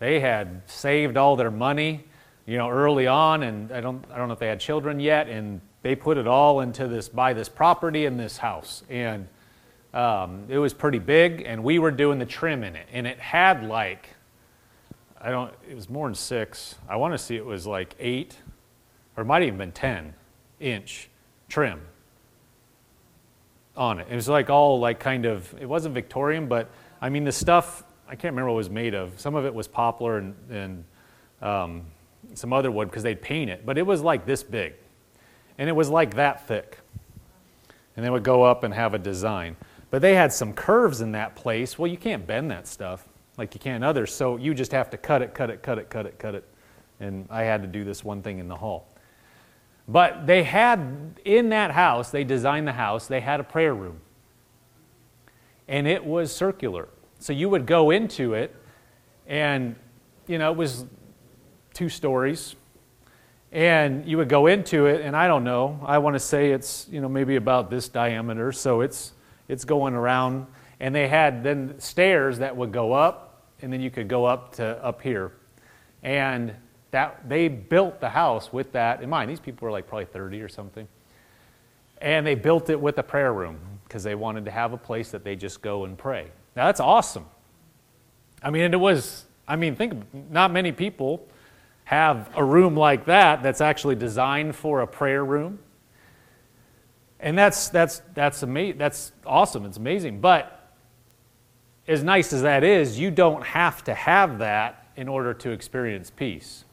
they 0.01 0.19
had 0.19 0.63
saved 0.65 1.15
all 1.15 1.37
their 1.37 1.51
money 1.51 2.03
you 2.45 2.57
know, 2.57 2.69
early 2.69 3.07
on, 3.07 3.43
and 3.43 3.71
I 3.71 3.81
don't, 3.81 4.03
I 4.11 4.17
don't 4.17 4.27
know 4.27 4.33
if 4.33 4.39
they 4.39 4.47
had 4.47 4.59
children 4.59 4.99
yet, 4.99 5.29
and 5.29 5.61
they 5.83 5.95
put 5.95 6.17
it 6.17 6.27
all 6.27 6.61
into 6.61 6.87
this, 6.87 7.07
buy 7.07 7.33
this 7.33 7.47
property 7.47 8.05
and 8.05 8.19
this 8.19 8.37
house. 8.37 8.83
And 8.89 9.27
um, 9.93 10.45
it 10.49 10.57
was 10.57 10.73
pretty 10.73 10.99
big, 10.99 11.43
and 11.45 11.63
we 11.63 11.79
were 11.79 11.91
doing 11.91 12.19
the 12.19 12.25
trim 12.25 12.63
in 12.63 12.75
it. 12.75 12.87
And 12.91 13.05
it 13.07 13.19
had 13.19 13.63
like, 13.63 14.09
I 15.19 15.29
don't, 15.29 15.53
it 15.69 15.75
was 15.75 15.89
more 15.89 16.07
than 16.07 16.15
six. 16.15 16.75
I 16.89 16.95
want 16.95 17.13
to 17.13 17.17
see 17.17 17.35
it 17.35 17.45
was 17.45 17.67
like 17.67 17.95
eight, 17.99 18.35
or 19.15 19.21
it 19.21 19.27
might 19.27 19.43
even 19.43 19.57
been 19.57 19.71
10 19.71 20.13
inch 20.59 21.09
trim 21.47 21.79
on 23.77 23.99
it. 23.99 24.07
It 24.09 24.15
was 24.15 24.27
like 24.27 24.49
all 24.49 24.79
like 24.79 24.99
kind 24.99 25.25
of, 25.25 25.53
it 25.59 25.67
wasn't 25.67 25.93
Victorian, 25.93 26.47
but 26.47 26.69
I 26.99 27.09
mean, 27.09 27.23
the 27.23 27.31
stuff, 27.31 27.83
I 28.11 28.15
can't 28.15 28.33
remember 28.33 28.49
what 28.49 28.55
it 28.55 28.57
was 28.57 28.69
made 28.69 28.93
of. 28.93 29.17
Some 29.17 29.35
of 29.35 29.45
it 29.45 29.53
was 29.53 29.69
poplar 29.69 30.17
and, 30.17 30.35
and 30.49 30.83
um, 31.41 31.85
some 32.33 32.51
other 32.51 32.69
wood 32.69 32.89
because 32.89 33.03
they'd 33.03 33.21
paint 33.21 33.49
it, 33.49 33.65
but 33.65 33.77
it 33.77 33.83
was 33.83 34.01
like 34.01 34.25
this 34.25 34.43
big. 34.43 34.73
And 35.57 35.69
it 35.69 35.71
was 35.71 35.87
like 35.89 36.15
that 36.15 36.45
thick. 36.45 36.79
And 37.95 38.05
they 38.05 38.09
would 38.09 38.23
go 38.23 38.43
up 38.43 38.65
and 38.65 38.73
have 38.73 38.93
a 38.93 38.99
design. 38.99 39.55
But 39.91 40.01
they 40.01 40.13
had 40.13 40.33
some 40.33 40.51
curves 40.51 40.99
in 40.99 41.13
that 41.13 41.35
place. 41.35 41.79
Well, 41.79 41.89
you 41.89 41.95
can't 41.95 42.27
bend 42.27 42.51
that 42.51 42.67
stuff 42.67 43.07
like 43.37 43.53
you 43.53 43.61
can 43.61 43.81
others, 43.81 44.13
so 44.13 44.35
you 44.35 44.53
just 44.53 44.73
have 44.73 44.89
to 44.89 44.97
cut 44.97 45.21
it, 45.21 45.33
cut 45.33 45.49
it, 45.49 45.63
cut 45.63 45.79
it, 45.79 45.89
cut 45.89 46.05
it, 46.05 46.19
cut 46.19 46.35
it. 46.35 46.43
And 46.99 47.27
I 47.29 47.43
had 47.43 47.61
to 47.61 47.67
do 47.67 47.85
this 47.85 48.03
one 48.03 48.21
thing 48.21 48.39
in 48.39 48.49
the 48.49 48.57
hall. 48.57 48.89
But 49.87 50.27
they 50.27 50.43
had, 50.43 51.17
in 51.23 51.47
that 51.49 51.71
house, 51.71 52.11
they 52.11 52.25
designed 52.25 52.67
the 52.67 52.73
house, 52.73 53.07
they 53.07 53.21
had 53.21 53.39
a 53.39 53.43
prayer 53.45 53.73
room. 53.73 54.01
And 55.69 55.87
it 55.87 56.05
was 56.05 56.35
circular. 56.35 56.89
So 57.21 57.33
you 57.33 57.49
would 57.49 57.67
go 57.67 57.91
into 57.91 58.33
it, 58.33 58.55
and, 59.27 59.75
you 60.25 60.39
know, 60.39 60.51
it 60.51 60.57
was 60.57 60.85
two 61.71 61.87
stories. 61.87 62.55
And 63.51 64.07
you 64.07 64.17
would 64.17 64.27
go 64.27 64.47
into 64.47 64.87
it, 64.87 65.01
and 65.01 65.15
I 65.15 65.27
don't 65.27 65.43
know, 65.43 65.79
I 65.85 65.99
want 65.99 66.15
to 66.15 66.19
say 66.19 66.51
it's, 66.51 66.87
you 66.89 66.99
know, 66.99 67.07
maybe 67.07 67.35
about 67.35 67.69
this 67.69 67.89
diameter, 67.89 68.51
so 68.51 68.81
it's, 68.81 69.13
it's 69.47 69.65
going 69.65 69.93
around. 69.93 70.47
And 70.79 70.95
they 70.95 71.07
had 71.07 71.43
then 71.43 71.79
stairs 71.79 72.39
that 72.39 72.57
would 72.57 72.71
go 72.71 72.91
up, 72.91 73.45
and 73.61 73.71
then 73.71 73.81
you 73.81 73.91
could 73.91 74.07
go 74.07 74.25
up 74.25 74.55
to 74.55 74.83
up 74.83 75.03
here. 75.03 75.31
And 76.01 76.55
that 76.89 77.29
they 77.29 77.49
built 77.49 78.01
the 78.01 78.09
house 78.09 78.51
with 78.51 78.71
that 78.71 79.03
in 79.03 79.11
mind. 79.11 79.29
These 79.29 79.39
people 79.39 79.67
were 79.67 79.71
like 79.71 79.85
probably 79.85 80.05
30 80.05 80.41
or 80.41 80.49
something. 80.49 80.87
And 81.99 82.25
they 82.25 82.33
built 82.33 82.71
it 82.71 82.81
with 82.81 82.97
a 82.97 83.03
prayer 83.03 83.31
room 83.31 83.59
because 83.83 84.01
they 84.01 84.15
wanted 84.15 84.43
to 84.45 84.51
have 84.51 84.73
a 84.73 84.77
place 84.77 85.11
that 85.11 85.23
they 85.23 85.35
just 85.35 85.61
go 85.61 85.85
and 85.85 85.95
pray. 85.95 86.31
Now 86.55 86.65
that's 86.65 86.79
awesome. 86.79 87.25
I 88.43 88.49
mean, 88.49 88.73
it 88.73 88.79
was, 88.79 89.25
I 89.47 89.55
mean, 89.55 89.75
think, 89.75 90.03
not 90.31 90.51
many 90.51 90.71
people 90.71 91.27
have 91.85 92.29
a 92.35 92.43
room 92.43 92.75
like 92.75 93.05
that 93.05 93.43
that's 93.43 93.61
actually 93.61 93.95
designed 93.95 94.55
for 94.55 94.81
a 94.81 94.87
prayer 94.87 95.23
room. 95.23 95.59
And 97.19 97.37
that's, 97.37 97.69
that's, 97.69 98.01
that's, 98.15 98.41
ama- 98.41 98.73
that's 98.73 99.11
awesome. 99.25 99.65
It's 99.65 99.77
amazing. 99.77 100.21
But 100.21 100.73
as 101.87 102.03
nice 102.03 102.33
as 102.33 102.41
that 102.41 102.63
is, 102.63 102.97
you 102.97 103.11
don't 103.11 103.43
have 103.43 103.83
to 103.83 103.93
have 103.93 104.39
that 104.39 104.87
in 104.95 105.07
order 105.07 105.33
to 105.35 105.51
experience 105.51 106.09
peace. 106.09 106.65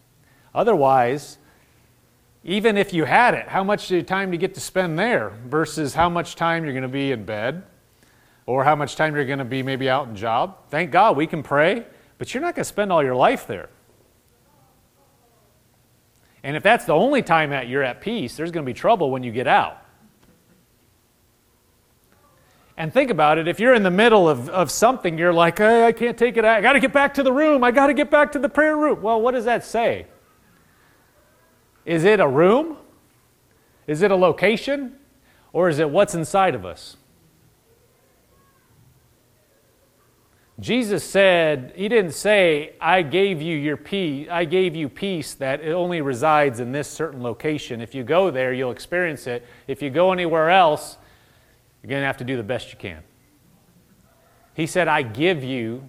Otherwise, 0.54 1.38
even 2.44 2.76
if 2.78 2.94
you 2.94 3.04
had 3.04 3.34
it, 3.34 3.48
how 3.48 3.62
much 3.62 3.92
time 4.06 4.30
do 4.30 4.34
you 4.34 4.38
get 4.38 4.54
to 4.54 4.60
spend 4.60 4.98
there 4.98 5.32
versus 5.46 5.94
how 5.94 6.08
much 6.08 6.34
time 6.34 6.64
you're 6.64 6.72
going 6.72 6.82
to 6.82 6.88
be 6.88 7.12
in 7.12 7.24
bed 7.24 7.62
or 8.48 8.64
how 8.64 8.74
much 8.74 8.96
time 8.96 9.14
you're 9.14 9.26
going 9.26 9.38
to 9.40 9.44
be 9.44 9.62
maybe 9.62 9.90
out 9.90 10.08
in 10.08 10.16
job? 10.16 10.56
Thank 10.70 10.90
God 10.90 11.18
we 11.18 11.26
can 11.26 11.42
pray, 11.42 11.84
but 12.16 12.32
you're 12.32 12.40
not 12.40 12.54
going 12.54 12.62
to 12.62 12.68
spend 12.68 12.90
all 12.90 13.04
your 13.04 13.14
life 13.14 13.46
there. 13.46 13.68
And 16.42 16.56
if 16.56 16.62
that's 16.62 16.86
the 16.86 16.94
only 16.94 17.20
time 17.20 17.50
that 17.50 17.68
you're 17.68 17.82
at 17.82 18.00
peace, 18.00 18.38
there's 18.38 18.50
going 18.50 18.64
to 18.64 18.66
be 18.66 18.72
trouble 18.72 19.10
when 19.10 19.22
you 19.22 19.32
get 19.32 19.46
out. 19.46 19.84
And 22.78 22.90
think 22.90 23.10
about 23.10 23.36
it 23.36 23.48
if 23.48 23.60
you're 23.60 23.74
in 23.74 23.82
the 23.82 23.90
middle 23.90 24.26
of, 24.26 24.48
of 24.48 24.70
something, 24.70 25.18
you're 25.18 25.32
like, 25.32 25.58
hey, 25.58 25.84
I 25.84 25.92
can't 25.92 26.16
take 26.16 26.38
it. 26.38 26.44
I 26.46 26.62
got 26.62 26.72
to 26.72 26.80
get 26.80 26.94
back 26.94 27.12
to 27.14 27.22
the 27.22 27.32
room. 27.32 27.62
I 27.62 27.70
got 27.70 27.88
to 27.88 27.94
get 27.94 28.10
back 28.10 28.32
to 28.32 28.38
the 28.38 28.48
prayer 28.48 28.78
room. 28.78 29.02
Well, 29.02 29.20
what 29.20 29.32
does 29.32 29.44
that 29.44 29.62
say? 29.62 30.06
Is 31.84 32.04
it 32.04 32.18
a 32.18 32.26
room? 32.26 32.78
Is 33.86 34.00
it 34.00 34.10
a 34.10 34.16
location? 34.16 34.94
Or 35.52 35.68
is 35.68 35.80
it 35.80 35.90
what's 35.90 36.14
inside 36.14 36.54
of 36.54 36.64
us? 36.64 36.97
Jesus 40.60 41.04
said, 41.04 41.72
He 41.76 41.88
didn't 41.88 42.12
say, 42.12 42.72
I 42.80 43.02
gave 43.02 43.40
you 43.40 43.56
your 43.56 43.76
peace, 43.76 44.28
I 44.30 44.44
gave 44.44 44.74
you 44.74 44.88
peace 44.88 45.34
that 45.34 45.60
it 45.60 45.72
only 45.72 46.00
resides 46.00 46.58
in 46.58 46.72
this 46.72 46.88
certain 46.88 47.22
location. 47.22 47.80
If 47.80 47.94
you 47.94 48.02
go 48.02 48.30
there, 48.30 48.52
you'll 48.52 48.72
experience 48.72 49.26
it. 49.26 49.46
If 49.68 49.82
you 49.82 49.90
go 49.90 50.12
anywhere 50.12 50.50
else, 50.50 50.98
you're 51.82 51.90
going 51.90 52.02
to 52.02 52.06
have 52.06 52.16
to 52.18 52.24
do 52.24 52.36
the 52.36 52.42
best 52.42 52.72
you 52.72 52.78
can. 52.78 53.02
He 54.54 54.66
said, 54.66 54.88
I 54.88 55.02
give 55.02 55.44
you 55.44 55.88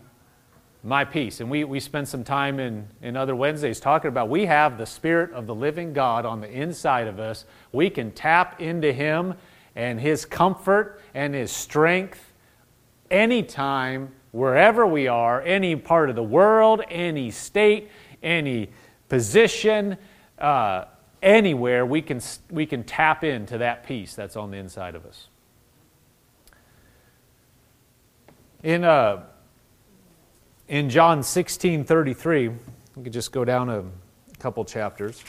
my 0.84 1.04
peace. 1.04 1.42
And 1.42 1.50
we, 1.50 1.64
we 1.64 1.80
spent 1.80 2.08
some 2.08 2.24
time 2.24 2.60
in, 2.60 2.88
in 3.02 3.18
other 3.18 3.36
Wednesdays 3.36 3.80
talking 3.80 4.10
about 4.10 4.30
we 4.30 4.46
have 4.46 4.78
the 4.78 4.86
Spirit 4.86 5.32
of 5.34 5.48
the 5.48 5.56
living 5.56 5.94
God 5.94 6.26
on 6.26 6.42
the 6.42 6.50
inside 6.50 7.08
of 7.08 7.20
us. 7.20 7.46
We 7.72 7.90
can 7.90 8.12
tap 8.12 8.62
into 8.62 8.94
Him 8.94 9.34
and 9.76 10.00
His 10.00 10.26
comfort 10.26 11.02
and 11.14 11.34
His 11.34 11.52
strength 11.52 12.32
anytime, 13.12 14.14
wherever 14.32 14.86
we 14.86 15.08
are, 15.08 15.42
any 15.42 15.76
part 15.76 16.10
of 16.10 16.16
the 16.16 16.24
world, 16.24 16.82
any 16.90 17.32
state, 17.32 17.90
any 18.22 18.70
position, 19.08 19.98
uh, 20.38 20.86
anywhere, 21.22 21.86
we 21.86 22.02
can, 22.02 22.22
we 22.50 22.66
can 22.66 22.84
tap 22.84 23.24
into 23.24 23.58
that 23.58 23.86
peace 23.86 24.16
that's 24.16 24.36
on 24.36 24.52
the 24.52 24.58
inside 24.58 24.96
of 24.96 25.06
us. 25.06 25.28
In, 28.62 28.84
uh, 28.84 29.24
in 30.68 30.90
John 30.90 31.24
16 31.24 31.86
33, 31.86 32.50
we 32.50 33.04
could 33.04 33.14
just 33.14 33.32
go 33.32 33.46
down 33.46 33.70
a 33.70 33.86
couple 34.40 34.66
chapters. 34.66 35.24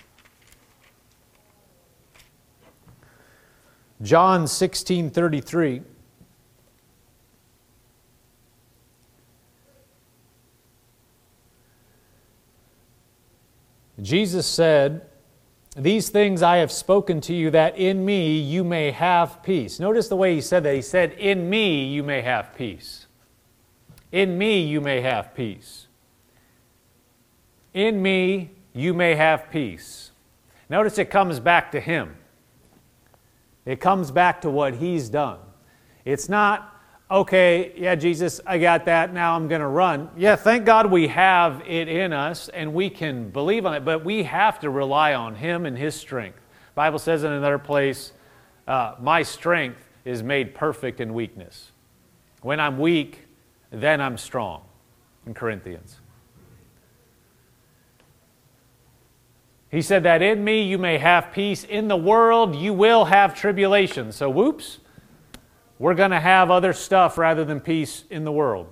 John 4.02 4.46
16 4.46 5.10
33. 5.10 5.82
Jesus 14.02 14.46
said, 14.46 15.06
These 15.76 16.08
things 16.08 16.42
I 16.42 16.58
have 16.58 16.72
spoken 16.72 17.20
to 17.22 17.34
you, 17.34 17.50
that 17.50 17.76
in 17.76 18.04
me 18.04 18.38
you 18.38 18.64
may 18.64 18.90
have 18.90 19.42
peace. 19.42 19.78
Notice 19.80 20.08
the 20.08 20.16
way 20.16 20.34
he 20.34 20.40
said 20.40 20.62
that. 20.64 20.74
He 20.74 20.82
said, 20.82 21.12
In 21.12 21.50
me 21.50 21.84
you 21.84 22.02
may 22.02 22.22
have 22.22 22.54
peace. 22.54 23.06
In 24.12 24.38
me 24.38 24.62
you 24.62 24.80
may 24.80 25.00
have 25.00 25.34
peace. 25.34 25.86
In 27.74 28.02
me 28.02 28.50
you 28.72 28.94
may 28.94 29.14
have 29.14 29.50
peace. 29.50 30.10
Notice 30.68 30.98
it 30.98 31.10
comes 31.10 31.40
back 31.40 31.72
to 31.72 31.80
Him. 31.80 32.16
It 33.64 33.80
comes 33.80 34.10
back 34.10 34.40
to 34.42 34.50
what 34.50 34.74
He's 34.74 35.08
done. 35.08 35.38
It's 36.04 36.28
not, 36.28 36.79
okay, 37.10 37.72
yeah, 37.76 37.94
Jesus, 37.94 38.40
I 38.46 38.58
got 38.58 38.84
that, 38.84 39.12
now 39.12 39.34
I'm 39.34 39.48
going 39.48 39.60
to 39.60 39.66
run. 39.66 40.08
Yeah, 40.16 40.36
thank 40.36 40.64
God 40.64 40.90
we 40.90 41.08
have 41.08 41.62
it 41.66 41.88
in 41.88 42.12
us 42.12 42.48
and 42.48 42.72
we 42.72 42.88
can 42.88 43.30
believe 43.30 43.66
on 43.66 43.74
it, 43.74 43.84
but 43.84 44.04
we 44.04 44.22
have 44.22 44.60
to 44.60 44.70
rely 44.70 45.14
on 45.14 45.34
Him 45.34 45.66
and 45.66 45.76
His 45.76 45.94
strength. 45.94 46.38
The 46.38 46.74
Bible 46.76 46.98
says 46.98 47.24
in 47.24 47.32
another 47.32 47.58
place, 47.58 48.12
uh, 48.68 48.94
my 49.00 49.22
strength 49.22 49.88
is 50.04 50.22
made 50.22 50.54
perfect 50.54 51.00
in 51.00 51.12
weakness. 51.12 51.72
When 52.42 52.60
I'm 52.60 52.78
weak, 52.78 53.26
then 53.70 54.00
I'm 54.00 54.16
strong 54.16 54.62
in 55.26 55.34
Corinthians. 55.34 55.98
He 59.70 59.82
said 59.82 60.02
that 60.02 60.20
in 60.20 60.42
me 60.42 60.62
you 60.62 60.78
may 60.78 60.98
have 60.98 61.32
peace. 61.32 61.64
In 61.64 61.88
the 61.88 61.96
world 61.96 62.56
you 62.56 62.72
will 62.72 63.04
have 63.04 63.34
tribulation. 63.34 64.10
So, 64.10 64.28
whoops, 64.28 64.79
we're 65.80 65.94
going 65.94 66.10
to 66.10 66.20
have 66.20 66.50
other 66.50 66.74
stuff 66.74 67.16
rather 67.16 67.42
than 67.42 67.58
peace 67.58 68.04
in 68.10 68.24
the 68.24 68.30
world. 68.30 68.68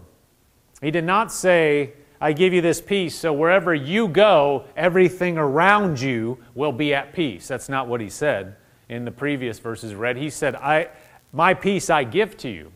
He 0.83 0.91
did 0.91 1.05
not 1.05 1.33
say, 1.33 1.95
I 2.21 2.35
give 2.35 2.53
you 2.53 2.61
this 2.61 2.83
peace, 2.83 3.17
so 3.19 3.33
wherever 3.33 3.75
you 3.75 4.09
go, 4.09 4.67
everything 4.77 5.39
around 5.39 6.01
you 6.01 6.39
will 6.55 6.71
be 6.71 6.93
at 6.95 7.15
peace. 7.15 7.49
That's 7.49 7.71
not 7.71 7.89
what 7.89 8.03
he 8.03 8.11
said 8.11 8.57
in 8.91 9.07
the 9.07 9.11
previous 9.11 9.59
verses 9.59 9.95
read. 9.95 10.19
He 10.19 10.29
said, 10.29 10.55
I, 10.55 10.89
My 11.33 11.55
peace 11.55 11.89
I 11.89 12.05
give 12.05 12.37
to 12.39 12.51
you. 12.51 12.73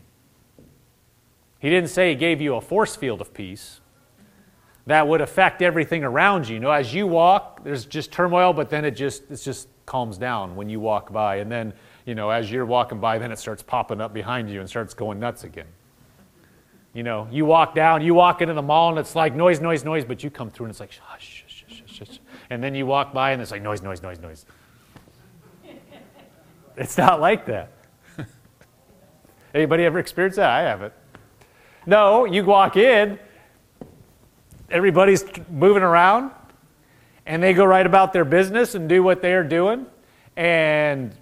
He 1.59 1.69
didn't 1.69 1.91
say 1.91 2.09
he 2.09 2.15
gave 2.15 2.41
you 2.41 2.55
a 2.55 2.61
force 2.61 2.95
field 2.95 3.21
of 3.21 3.35
peace 3.35 3.81
that 4.87 5.07
would 5.07 5.21
affect 5.21 5.61
everything 5.61 6.03
around 6.03 6.47
you. 6.47 6.55
You 6.55 6.59
know, 6.59 6.71
as 6.71 6.91
you 6.91 7.05
walk, 7.05 7.63
there's 7.63 7.85
just 7.85 8.11
turmoil, 8.11 8.51
but 8.51 8.71
then 8.71 8.83
it 8.83 8.91
just 8.91 9.29
it 9.29 9.37
just 9.37 9.67
calms 9.85 10.17
down 10.17 10.55
when 10.55 10.69
you 10.69 10.79
walk 10.79 11.13
by. 11.13 11.37
And 11.37 11.51
then, 11.51 11.73
you 12.05 12.15
know, 12.15 12.29
as 12.29 12.51
you're 12.51 12.65
walking 12.65 12.99
by, 12.99 13.17
then 13.17 13.31
it 13.31 13.39
starts 13.39 13.63
popping 13.63 14.01
up 14.01 14.13
behind 14.13 14.49
you 14.49 14.59
and 14.59 14.69
starts 14.69 14.93
going 14.93 15.19
nuts 15.19 15.43
again. 15.43 15.67
You 16.93 17.03
know, 17.03 17.27
you 17.31 17.45
walk 17.45 17.73
down, 17.73 18.01
you 18.03 18.13
walk 18.13 18.41
into 18.41 18.53
the 18.53 18.61
mall 18.61 18.89
and 18.89 18.99
it's 18.99 19.15
like 19.15 19.33
noise, 19.33 19.59
noise, 19.59 19.83
noise, 19.83 20.05
but 20.05 20.23
you 20.23 20.29
come 20.29 20.49
through 20.49 20.67
and 20.67 20.71
it's 20.71 20.79
like 20.79 20.95
hush, 21.01 21.43
hush, 21.47 21.65
hush, 21.67 21.99
hush. 21.99 22.19
And 22.49 22.63
then 22.63 22.75
you 22.75 22.85
walk 22.85 23.13
by 23.13 23.31
and 23.31 23.41
it's 23.41 23.51
like 23.51 23.63
noise, 23.63 23.81
noise, 23.81 24.01
noise, 24.03 24.19
noise. 24.19 24.45
it's 26.77 26.97
not 26.97 27.19
like 27.19 27.45
that. 27.47 27.71
Anybody 29.55 29.85
ever 29.85 29.97
experienced 29.97 30.35
that? 30.35 30.51
I 30.51 30.61
haven't. 30.61 30.93
No, 31.85 32.25
you 32.25 32.45
walk 32.45 32.77
in, 32.77 33.17
everybody's 34.69 35.25
moving 35.49 35.83
around, 35.83 36.31
and 37.25 37.41
they 37.41 37.53
go 37.53 37.65
right 37.65 37.85
about 37.85 38.13
their 38.13 38.23
business 38.23 38.75
and 38.75 38.87
do 38.87 39.01
what 39.03 39.21
they're 39.21 39.43
doing, 39.43 39.85
and 40.37 41.15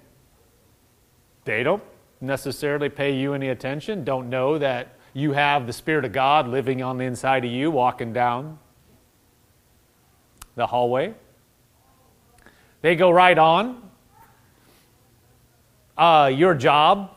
they 1.46 1.64
don't 1.64 1.84
necessarily 2.20 2.90
pay 2.90 3.16
you 3.16 3.34
any 3.34 3.50
attention, 3.50 4.04
don't 4.04 4.30
know 4.30 4.58
that 4.58 4.96
you 5.14 5.34
have 5.34 5.68
the 5.68 5.74
Spirit 5.74 6.06
of 6.06 6.12
God 6.12 6.48
living 6.48 6.82
on 6.82 6.98
the 6.98 7.04
inside 7.04 7.44
of 7.44 7.52
you, 7.52 7.72
walking 7.72 8.14
down 8.14 8.60
the 10.56 10.68
hallway. 10.68 11.14
They 12.82 12.96
go 12.96 13.10
right 13.10 13.38
on. 13.38 13.90
Uh, 15.98 16.32
your 16.34 16.56
job, 16.56 17.12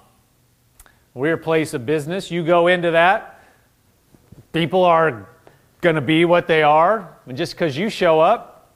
your 1.14 1.37
place 1.37 1.74
of 1.74 1.87
business, 1.87 2.30
you 2.30 2.44
go 2.44 2.66
into 2.66 2.90
that 2.90 3.34
People 4.54 4.84
are 4.84 5.28
going 5.80 5.96
to 5.96 6.00
be 6.00 6.24
what 6.24 6.46
they 6.46 6.62
are. 6.62 7.18
And 7.26 7.37
just 7.37 7.54
because 7.54 7.76
you 7.76 7.90
show 7.90 8.20
up, 8.20 8.72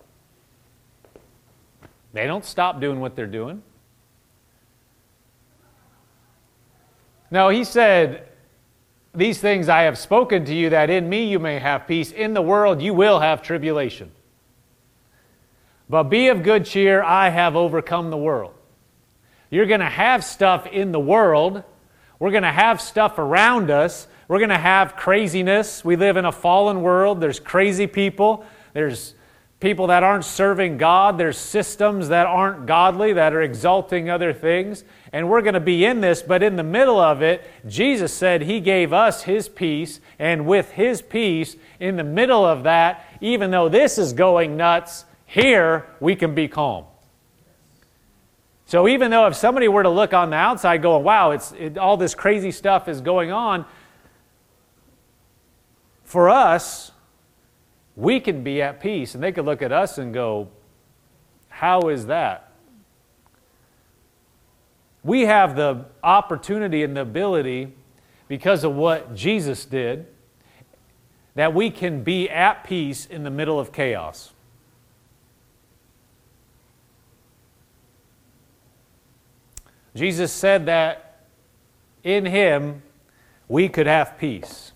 they 2.13 2.27
don't 2.27 2.45
stop 2.45 2.81
doing 2.81 2.99
what 2.99 3.15
they're 3.15 3.29
doing. 3.29 3.63
No, 7.31 7.49
he 7.49 7.65
said, 7.65 8.29
These 9.15 9.41
things 9.41 9.69
I 9.69 9.83
have 9.83 9.99
spoken 9.99 10.45
to 10.47 10.55
you, 10.55 10.71
that 10.71 10.91
in 10.91 11.09
me 11.09 11.25
you 11.25 11.39
may 11.39 11.59
have 11.59 11.87
peace. 11.87 12.13
In 12.13 12.35
the 12.35 12.43
world 12.43 12.81
you 12.81 12.95
will 12.95 13.21
have 13.21 13.43
tribulation. 13.43 14.11
But 15.91 16.05
be 16.05 16.29
of 16.29 16.43
good 16.43 16.67
cheer, 16.67 17.03
I 17.03 17.31
have 17.31 17.57
overcome 17.57 18.11
the 18.11 18.17
world. 18.17 18.55
You're 19.51 19.67
going 19.67 19.81
to 19.81 19.87
have 19.87 20.23
stuff 20.23 20.67
in 20.67 20.93
the 20.93 21.01
world. 21.01 21.63
We're 22.19 22.31
going 22.31 22.43
to 22.43 22.53
have 22.53 22.81
stuff 22.81 23.19
around 23.19 23.71
us 23.71 24.07
we're 24.29 24.39
going 24.39 24.51
to 24.51 24.59
have 24.59 24.95
craziness. 24.95 25.83
We 25.83 25.97
live 25.97 26.19
in 26.19 26.27
a 26.27 26.33
fallen 26.33 26.83
world. 26.83 27.19
There's 27.19 27.41
crazy 27.41 27.87
people. 27.87 28.45
There's 28.75 29.15
people 29.61 29.89
that 29.89 30.03
aren't 30.03 30.25
serving 30.25 30.79
God. 30.79 31.19
There's 31.19 31.37
systems 31.37 32.09
that 32.09 32.27
aren't 32.27 32.67
godly, 32.67 33.13
that 33.15 33.33
are 33.33 33.43
exalting 33.43 34.09
other 34.09 34.33
things. 34.33 34.85
And 35.13 35.29
we're 35.29 35.43
going 35.43 35.55
to 35.55 35.61
be 35.61 35.85
in 35.85 36.01
this, 36.01 36.23
but 36.23 36.43
in 36.43 36.57
the 36.57 36.63
middle 36.63 37.01
of 37.01 37.23
it, 37.23 37.43
Jesus 37.67 38.13
said 38.13 38.43
He 38.43 38.61
gave 38.61 38.93
us 38.93 39.23
His 39.23 39.49
peace. 39.49 40.01
And 40.19 40.47
with 40.47 40.73
His 40.73 41.03
peace, 41.03 41.57
in 41.81 41.97
the 41.97 42.05
middle 42.05 42.45
of 42.45 42.63
that, 42.65 43.05
even 43.21 43.51
though 43.51 43.69
this 43.69 43.99
is 43.99 44.13
going 44.13 44.57
nuts, 44.57 45.05
here 45.27 45.87
we 46.01 46.15
can 46.15 46.35
be 46.35 46.47
calm. 46.47 46.85
So 48.67 48.87
even 48.87 49.11
though 49.11 49.27
if 49.27 49.35
somebody 49.35 49.67
were 49.67 49.83
to 49.83 49.89
look 49.89 50.13
on 50.13 50.31
the 50.31 50.37
outside 50.37 50.83
going, 50.83 51.03
wow, 51.03 51.31
it's, 51.31 51.53
it, 51.53 51.79
all 51.79 51.97
this 51.97 52.15
crazy 52.15 52.51
stuff 52.51 52.87
is 52.87 53.01
going 53.01 53.33
on, 53.33 53.65
for 56.05 56.29
us, 56.29 56.93
we 57.99 58.21
can 58.21 58.45
be 58.45 58.63
at 58.63 58.79
peace, 58.79 59.17
and 59.17 59.23
they 59.25 59.33
could 59.33 59.45
look 59.45 59.61
at 59.61 59.73
us 59.73 59.99
and 59.99 60.15
go, 60.15 60.49
How 61.49 61.89
is 61.89 62.07
that? 62.07 62.53
We 65.03 65.23
have 65.23 65.57
the 65.57 65.87
opportunity 66.05 66.85
and 66.85 66.97
the 66.97 67.01
ability, 67.01 67.75
because 68.29 68.63
of 68.63 68.77
what 68.77 69.17
Jesus 69.17 69.65
did, 69.65 70.07
that 71.35 71.53
we 71.53 71.71
can 71.71 72.05
be 72.05 72.31
at 72.31 72.63
peace 72.63 73.05
in 73.05 73.25
the 73.25 73.31
middle 73.31 73.59
of 73.59 73.73
chaos. 73.73 74.33
Jesus 79.97 80.33
said 80.33 80.67
that 80.67 81.25
in 82.05 82.27
Him 82.27 82.83
we 83.49 83.69
could 83.69 83.89
have 83.89 84.17
peace. 84.19 84.71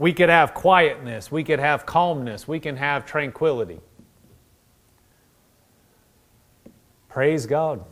We 0.00 0.14
could 0.14 0.30
have 0.30 0.54
quietness. 0.54 1.30
We 1.30 1.44
could 1.44 1.58
have 1.58 1.84
calmness. 1.84 2.48
We 2.48 2.58
can 2.58 2.78
have 2.78 3.04
tranquility. 3.04 3.80
Praise 7.10 7.44
God. 7.44 7.84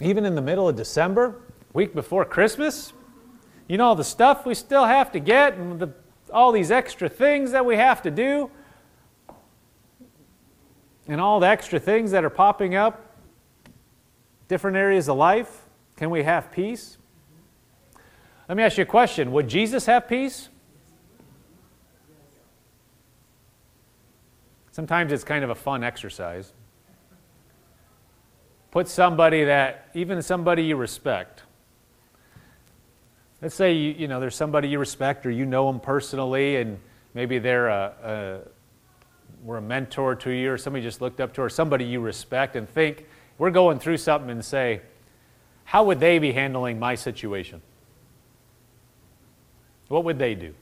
Even 0.00 0.24
in 0.24 0.36
the 0.36 0.40
middle 0.40 0.68
of 0.68 0.76
December, 0.76 1.42
week 1.72 1.92
before 1.92 2.24
Christmas, 2.24 2.92
you 3.66 3.78
know, 3.78 3.96
the 3.96 4.04
stuff 4.04 4.46
we 4.46 4.54
still 4.54 4.84
have 4.84 5.10
to 5.10 5.18
get 5.18 5.54
and 5.54 5.80
the, 5.80 5.92
all 6.32 6.52
these 6.52 6.70
extra 6.70 7.08
things 7.08 7.50
that 7.50 7.66
we 7.66 7.74
have 7.74 8.00
to 8.02 8.12
do, 8.12 8.52
and 11.08 11.20
all 11.20 11.40
the 11.40 11.48
extra 11.48 11.80
things 11.80 12.12
that 12.12 12.22
are 12.22 12.30
popping 12.30 12.76
up, 12.76 13.16
different 14.46 14.76
areas 14.76 15.08
of 15.08 15.16
life. 15.16 15.64
Can 15.96 16.10
we 16.10 16.22
have 16.22 16.52
peace? 16.52 16.97
Let 18.48 18.56
me 18.56 18.62
ask 18.62 18.78
you 18.78 18.82
a 18.82 18.86
question 18.86 19.32
Would 19.32 19.48
Jesus 19.48 19.86
have 19.86 20.08
peace? 20.08 20.48
Sometimes 24.72 25.12
it's 25.12 25.24
kind 25.24 25.44
of 25.44 25.50
a 25.50 25.54
fun 25.54 25.82
exercise. 25.82 26.52
Put 28.70 28.86
somebody 28.86 29.44
that, 29.44 29.88
even 29.94 30.22
somebody 30.22 30.62
you 30.62 30.76
respect, 30.76 31.42
let's 33.42 33.54
say 33.54 33.72
you, 33.72 33.92
you 33.92 34.08
know 34.08 34.20
there's 34.20 34.36
somebody 34.36 34.68
you 34.68 34.78
respect 34.78 35.26
or 35.26 35.30
you 35.30 35.46
know 35.46 35.66
them 35.66 35.80
personally 35.80 36.56
and 36.56 36.78
maybe 37.14 37.38
they're 37.38 37.68
a, 37.68 37.94
a 38.04 39.44
were 39.44 39.58
a 39.58 39.62
mentor 39.62 40.14
to 40.14 40.30
you 40.30 40.52
or 40.52 40.58
somebody 40.58 40.82
just 40.82 41.00
looked 41.00 41.20
up 41.20 41.32
to 41.34 41.42
or 41.42 41.48
somebody 41.48 41.84
you 41.84 42.00
respect 42.00 42.56
and 42.56 42.68
think 42.68 43.06
we're 43.38 43.50
going 43.50 43.78
through 43.78 43.96
something 43.96 44.30
and 44.30 44.44
say 44.44 44.80
how 45.64 45.84
would 45.84 46.00
they 46.00 46.18
be 46.18 46.32
handling 46.32 46.78
my 46.78 46.94
situation 46.94 47.62
what 49.88 50.04
would 50.04 50.18
they 50.18 50.34
do 50.34 50.54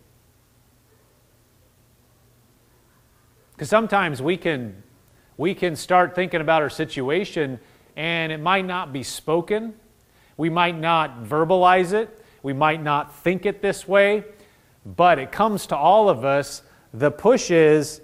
because 3.56 3.70
sometimes 3.70 4.20
we 4.20 4.36
can 4.36 4.82
we 5.38 5.54
can 5.54 5.76
start 5.76 6.14
thinking 6.14 6.40
about 6.40 6.62
our 6.62 6.70
situation 6.70 7.58
and 7.96 8.30
it 8.30 8.40
might 8.40 8.66
not 8.66 8.92
be 8.92 9.02
spoken. 9.02 9.74
We 10.36 10.50
might 10.50 10.78
not 10.78 11.24
verbalize 11.24 11.92
it. 11.92 12.22
We 12.42 12.52
might 12.52 12.82
not 12.82 13.14
think 13.14 13.46
it 13.46 13.62
this 13.62 13.88
way, 13.88 14.24
but 14.84 15.18
it 15.18 15.32
comes 15.32 15.66
to 15.68 15.76
all 15.76 16.08
of 16.08 16.24
us. 16.24 16.62
The 16.92 17.10
push 17.10 17.50
is 17.50 18.02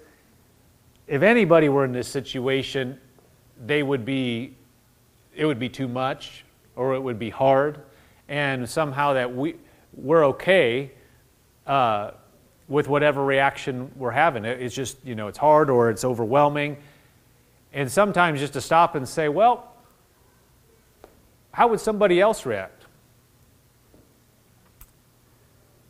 if 1.07 1.21
anybody 1.21 1.69
were 1.69 1.85
in 1.85 1.91
this 1.91 2.07
situation, 2.07 2.99
they 3.63 3.83
would 3.83 4.03
be, 4.03 4.55
it 5.35 5.45
would 5.45 5.59
be 5.59 5.69
too 5.69 5.87
much 5.87 6.45
or 6.75 6.95
it 6.95 6.99
would 6.99 7.19
be 7.19 7.29
hard, 7.29 7.79
and 8.27 8.67
somehow 8.67 9.13
that 9.13 9.35
we, 9.35 9.55
we're 9.93 10.25
okay 10.25 10.91
uh, 11.67 12.11
with 12.67 12.87
whatever 12.87 13.23
reaction 13.23 13.91
we're 13.95 14.11
having. 14.11 14.45
It's 14.45 14.75
just, 14.75 14.97
you 15.03 15.15
know, 15.15 15.27
it's 15.27 15.37
hard 15.37 15.69
or 15.69 15.89
it's 15.89 16.03
overwhelming. 16.03 16.77
And 17.73 17.91
sometimes 17.91 18.39
just 18.39 18.53
to 18.53 18.61
stop 18.61 18.95
and 18.95 19.07
say, 19.07 19.29
well, 19.29 19.71
how 21.51 21.67
would 21.67 21.79
somebody 21.79 22.19
else 22.19 22.45
react? 22.45 22.83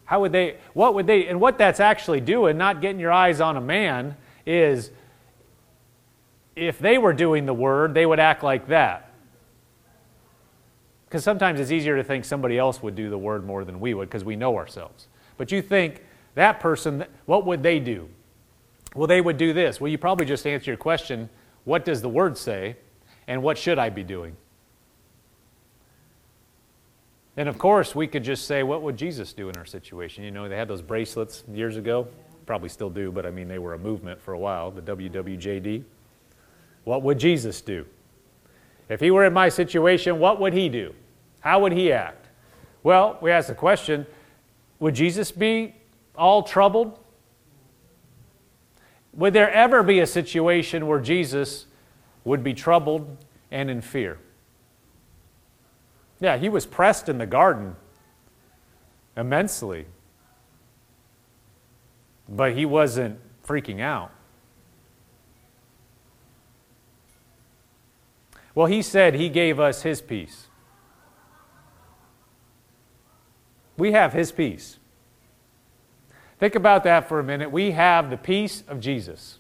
How 0.06 0.22
would 0.22 0.32
they, 0.32 0.58
what 0.74 0.94
would 0.96 1.08
they, 1.08 1.28
and 1.28 1.40
what 1.40 1.58
that's 1.58 1.80
actually 1.80 2.22
doing, 2.22 2.58
not 2.58 2.82
getting 2.82 3.00
your 3.00 3.12
eyes 3.12 3.40
on 3.42 3.58
a 3.58 3.62
man, 3.62 4.16
is 4.46 4.92
if 6.56 6.80
they 6.80 6.98
were 6.98 7.14
doing 7.14 7.46
the 7.46 7.54
word, 7.54 7.94
they 7.94 8.06
would 8.06 8.20
act 8.20 8.44
like 8.44 8.68
that. 8.68 9.12
Because 11.06 11.24
sometimes 11.24 11.60
it's 11.60 11.72
easier 11.72 11.96
to 11.96 12.04
think 12.04 12.26
somebody 12.26 12.58
else 12.58 12.82
would 12.82 12.96
do 12.96 13.10
the 13.10 13.18
word 13.18 13.46
more 13.46 13.64
than 13.64 13.80
we 13.80 13.94
would 13.94 14.10
because 14.10 14.24
we 14.24 14.36
know 14.36 14.58
ourselves. 14.58 15.08
But 15.38 15.52
you 15.52 15.62
think 15.62 16.02
that 16.36 16.60
person, 16.60 17.06
what 17.26 17.46
would 17.46 17.64
they 17.64 17.80
do? 17.80 18.10
Well, 18.96 19.08
they 19.08 19.22
would 19.22 19.38
do 19.38 19.54
this. 19.54 19.82
Well, 19.82 19.90
you 19.90 19.98
probably 19.98 20.26
just 20.26 20.46
answer 20.46 20.72
your 20.72 20.78
question 20.78 21.30
what 21.64 21.86
does 21.86 22.02
the 22.02 22.10
word 22.10 22.38
say, 22.38 22.76
and 23.26 23.42
what 23.42 23.58
should 23.58 23.80
I 23.80 23.90
be 23.90 24.04
doing? 24.04 24.36
And 27.38 27.50
of 27.50 27.58
course, 27.58 27.96
we 27.96 28.06
could 28.06 28.24
just 28.24 28.46
say, 28.46 28.64
what 28.64 28.82
would 28.82 28.98
Jesus 28.98 29.34
do 29.34 29.50
in 29.50 29.58
our 29.58 29.66
situation? 29.66 30.24
You 30.24 30.32
know, 30.32 30.48
they 30.48 30.58
had 30.58 30.68
those 30.68 30.82
bracelets 30.82 31.44
years 31.52 31.78
ago. 31.78 32.08
Probably 32.46 32.70
still 32.70 32.90
do, 32.90 33.12
but 33.12 33.26
I 33.26 33.32
mean, 33.32 33.48
they 33.48 33.58
were 33.58 33.74
a 33.74 33.80
movement 33.80 34.22
for 34.22 34.34
a 34.34 34.38
while, 34.38 34.70
the 34.70 34.82
WWJD. 34.82 35.84
What 36.84 37.02
would 37.02 37.18
Jesus 37.18 37.62
do? 37.62 37.86
If 38.90 39.00
he 39.00 39.10
were 39.10 39.26
in 39.26 39.34
my 39.34 39.50
situation, 39.50 40.20
what 40.20 40.40
would 40.42 40.54
he 40.54 40.68
do? 40.68 40.94
How 41.40 41.60
would 41.62 41.72
he 41.72 41.92
act? 41.92 42.28
Well, 42.84 43.18
we 43.22 43.32
ask 43.32 43.48
the 43.48 43.56
question 43.56 44.06
would 44.80 44.96
Jesus 44.96 45.32
be 45.32 45.76
all 46.16 46.44
troubled? 46.44 47.00
Would 49.14 49.34
there 49.34 49.52
ever 49.52 49.84
be 49.84 50.00
a 50.00 50.08
situation 50.08 50.88
where 50.88 51.00
Jesus 51.00 51.68
would 52.24 52.44
be 52.44 52.54
troubled 52.54 53.18
and 53.52 53.70
in 53.70 53.82
fear? 53.82 54.18
Yeah, 56.20 56.38
he 56.38 56.50
was 56.50 56.66
pressed 56.66 57.10
in 57.10 57.18
the 57.18 57.26
garden 57.26 57.76
immensely. 59.16 59.86
But 62.28 62.54
he 62.54 62.66
wasn't 62.66 63.20
freaking 63.46 63.82
out. 63.82 64.12
Well, 68.56 68.68
he 68.68 68.82
said 68.82 69.16
he 69.16 69.30
gave 69.30 69.60
us 69.60 69.82
his 69.82 70.02
peace. 70.02 70.48
We 73.78 73.92
have 73.92 74.14
his 74.14 74.32
peace. 74.32 74.80
Think 76.40 76.56
about 76.56 76.84
that 76.84 77.08
for 77.08 77.20
a 77.20 77.24
minute. 77.24 77.52
We 77.52 77.72
have 77.72 78.10
the 78.10 78.18
peace 78.18 78.64
of 78.68 78.80
Jesus. 78.80 79.40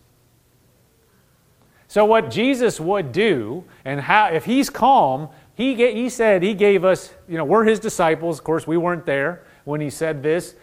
So, 1.87 2.05
what 2.05 2.31
Jesus 2.31 2.79
would 2.79 3.11
do, 3.11 3.65
and 3.85 4.01
how, 4.01 4.27
if 4.27 4.45
he's 4.45 4.69
calm, 4.69 5.29
he, 5.53 5.75
get, 5.75 5.93
he 5.93 6.09
said 6.09 6.41
he 6.41 6.53
gave 6.53 6.83
us, 6.83 7.13
you 7.27 7.37
know, 7.37 7.45
we're 7.45 7.65
his 7.65 7.79
disciples. 7.79 8.39
Of 8.39 8.43
course, 8.43 8.65
we 8.65 8.77
weren't 8.77 9.05
there 9.05 9.43
when 9.65 9.79
he 9.81 9.89
said 9.89 10.23
this. 10.23 10.55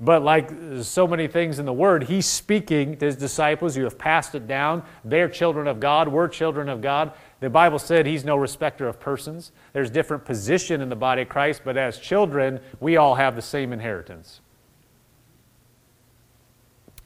But 0.00 0.22
like 0.22 0.50
so 0.82 1.08
many 1.08 1.26
things 1.26 1.58
in 1.58 1.66
the 1.66 1.72
Word, 1.72 2.04
he's 2.04 2.26
speaking 2.26 2.96
to 2.98 3.06
his 3.06 3.16
disciples 3.16 3.76
You 3.76 3.84
have 3.84 3.98
passed 3.98 4.34
it 4.34 4.46
down. 4.46 4.84
They're 5.04 5.28
children 5.28 5.66
of 5.66 5.80
God. 5.80 6.08
We're 6.08 6.28
children 6.28 6.68
of 6.68 6.80
God. 6.80 7.12
The 7.40 7.50
Bible 7.50 7.78
said 7.78 8.06
he's 8.06 8.24
no 8.24 8.36
respecter 8.36 8.88
of 8.88 8.98
persons. 8.98 9.52
There's 9.72 9.90
different 9.90 10.24
position 10.24 10.80
in 10.80 10.88
the 10.88 10.96
body 10.96 11.22
of 11.22 11.28
Christ, 11.28 11.62
but 11.64 11.76
as 11.76 11.98
children, 11.98 12.60
we 12.80 12.96
all 12.96 13.14
have 13.14 13.36
the 13.36 13.42
same 13.42 13.72
inheritance. 13.72 14.40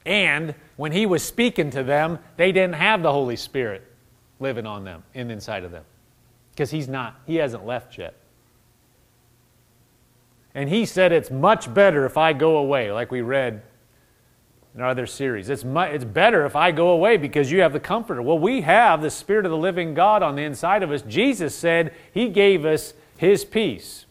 And 0.05 0.55
when 0.75 0.91
he 0.91 1.05
was 1.05 1.23
speaking 1.23 1.69
to 1.71 1.83
them, 1.83 2.19
they 2.35 2.51
didn't 2.51 2.75
have 2.75 3.03
the 3.03 3.11
Holy 3.11 3.35
Spirit 3.35 3.83
living 4.39 4.65
on 4.65 4.83
them, 4.83 5.03
in 5.13 5.29
inside 5.29 5.63
of 5.63 5.71
them 5.71 5.85
because 6.53 6.69
he's 6.69 6.87
not, 6.87 7.19
he 7.25 7.35
hasn't 7.35 7.65
left 7.65 7.97
yet. 7.97 8.13
And 10.55 10.69
he 10.69 10.85
said 10.85 11.11
it's 11.11 11.31
much 11.31 11.73
better 11.73 12.05
if 12.05 12.15
I 12.15 12.33
go 12.33 12.57
away, 12.57 12.91
like 12.91 13.11
we 13.11 13.21
read 13.21 13.63
in 14.75 14.81
our 14.81 14.89
other 14.89 15.05
series. 15.05 15.49
It's, 15.49 15.63
it's 15.65 16.05
better 16.05 16.45
if 16.45 16.55
I 16.55 16.71
go 16.71 16.89
away 16.89 17.17
because 17.17 17.51
you 17.51 17.61
have 17.61 17.73
the 17.73 17.79
comforter. 17.79 18.21
Well, 18.21 18.39
we 18.39 18.61
have 18.61 19.01
the 19.01 19.11
Spirit 19.11 19.45
of 19.45 19.51
the 19.51 19.57
living 19.57 19.93
God 19.93 20.23
on 20.23 20.35
the 20.35 20.41
inside 20.41 20.81
of 20.81 20.91
us. 20.91 21.03
Jesus 21.03 21.55
said 21.55 21.93
he 22.11 22.29
gave 22.29 22.65
us 22.65 22.93
his 23.17 23.45
peace. 23.45 24.05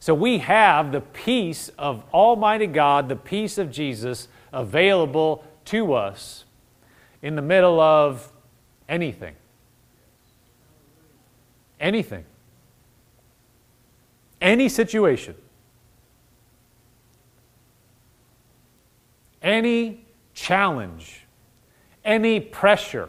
So 0.00 0.14
we 0.14 0.38
have 0.38 0.92
the 0.92 1.00
peace 1.00 1.68
of 1.78 2.02
Almighty 2.12 2.66
God, 2.66 3.08
the 3.08 3.16
peace 3.16 3.58
of 3.58 3.70
Jesus 3.70 4.28
available 4.52 5.44
to 5.66 5.92
us 5.92 6.44
in 7.22 7.36
the 7.36 7.42
middle 7.42 7.78
of 7.78 8.32
anything. 8.88 9.36
Anything. 11.78 12.24
Any 14.40 14.68
situation. 14.68 15.34
Any 19.42 20.04
challenge. 20.34 21.26
Any 22.04 22.40
pressure. 22.40 23.08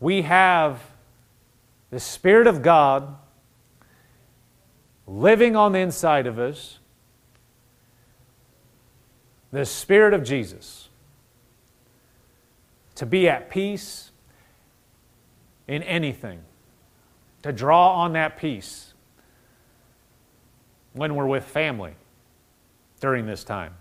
We 0.00 0.22
have 0.22 0.82
the 1.90 2.00
Spirit 2.00 2.46
of 2.46 2.62
God 2.62 3.16
living 5.06 5.56
on 5.56 5.72
the 5.72 5.78
inside 5.78 6.26
of 6.26 6.38
us, 6.38 6.78
the 9.52 9.66
Spirit 9.66 10.14
of 10.14 10.24
Jesus, 10.24 10.88
to 12.94 13.06
be 13.06 13.28
at 13.28 13.50
peace 13.50 14.10
in 15.68 15.82
anything, 15.82 16.40
to 17.42 17.52
draw 17.52 17.92
on 17.92 18.14
that 18.14 18.36
peace 18.38 18.94
when 20.94 21.14
we're 21.14 21.26
with 21.26 21.44
family 21.44 21.94
during 23.02 23.26
this 23.26 23.42
time. 23.42 23.74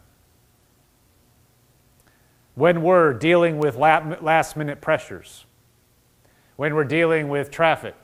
When 2.56 2.82
we're 2.82 3.14
dealing 3.14 3.60
with 3.60 3.78
last 3.78 4.58
minute 4.58 4.82
pressures, 4.82 5.46
when 6.58 6.76
we're 6.76 6.84
dealing 6.84 7.30
with 7.30 7.52
traffic, 7.52 7.96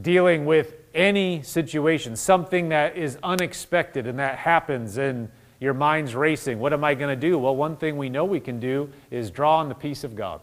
dealing 0.00 0.46
with 0.46 0.74
any 0.94 1.42
situation, 1.42 2.16
something 2.16 2.70
that 2.70 2.96
is 2.96 3.18
unexpected 3.22 4.06
and 4.06 4.18
that 4.18 4.38
happens 4.38 4.96
and 4.96 5.30
your 5.60 5.74
mind's 5.74 6.14
racing. 6.14 6.58
What 6.58 6.72
am 6.72 6.82
I 6.82 6.94
going 6.94 7.10
to 7.14 7.28
do? 7.28 7.38
Well, 7.38 7.54
one 7.54 7.76
thing 7.76 7.96
we 7.96 8.08
know 8.08 8.24
we 8.24 8.40
can 8.40 8.58
do 8.58 8.90
is 9.10 9.30
draw 9.30 9.58
on 9.58 9.68
the 9.68 9.74
peace 9.74 10.02
of 10.02 10.16
God. 10.16 10.40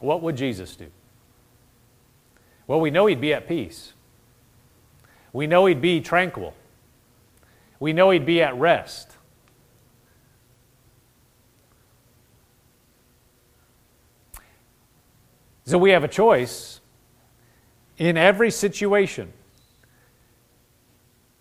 What 0.00 0.22
would 0.22 0.36
Jesus 0.36 0.74
do? 0.76 0.86
Well, 2.66 2.80
we 2.80 2.90
know 2.90 3.06
he'd 3.06 3.20
be 3.20 3.32
at 3.32 3.46
peace. 3.46 3.93
We 5.34 5.48
know 5.48 5.66
he'd 5.66 5.82
be 5.82 6.00
tranquil. 6.00 6.54
We 7.80 7.92
know 7.92 8.10
he'd 8.10 8.24
be 8.24 8.40
at 8.40 8.56
rest. 8.56 9.10
So 15.66 15.76
we 15.76 15.90
have 15.90 16.04
a 16.04 16.08
choice 16.08 16.80
in 17.98 18.16
every 18.16 18.50
situation. 18.50 19.32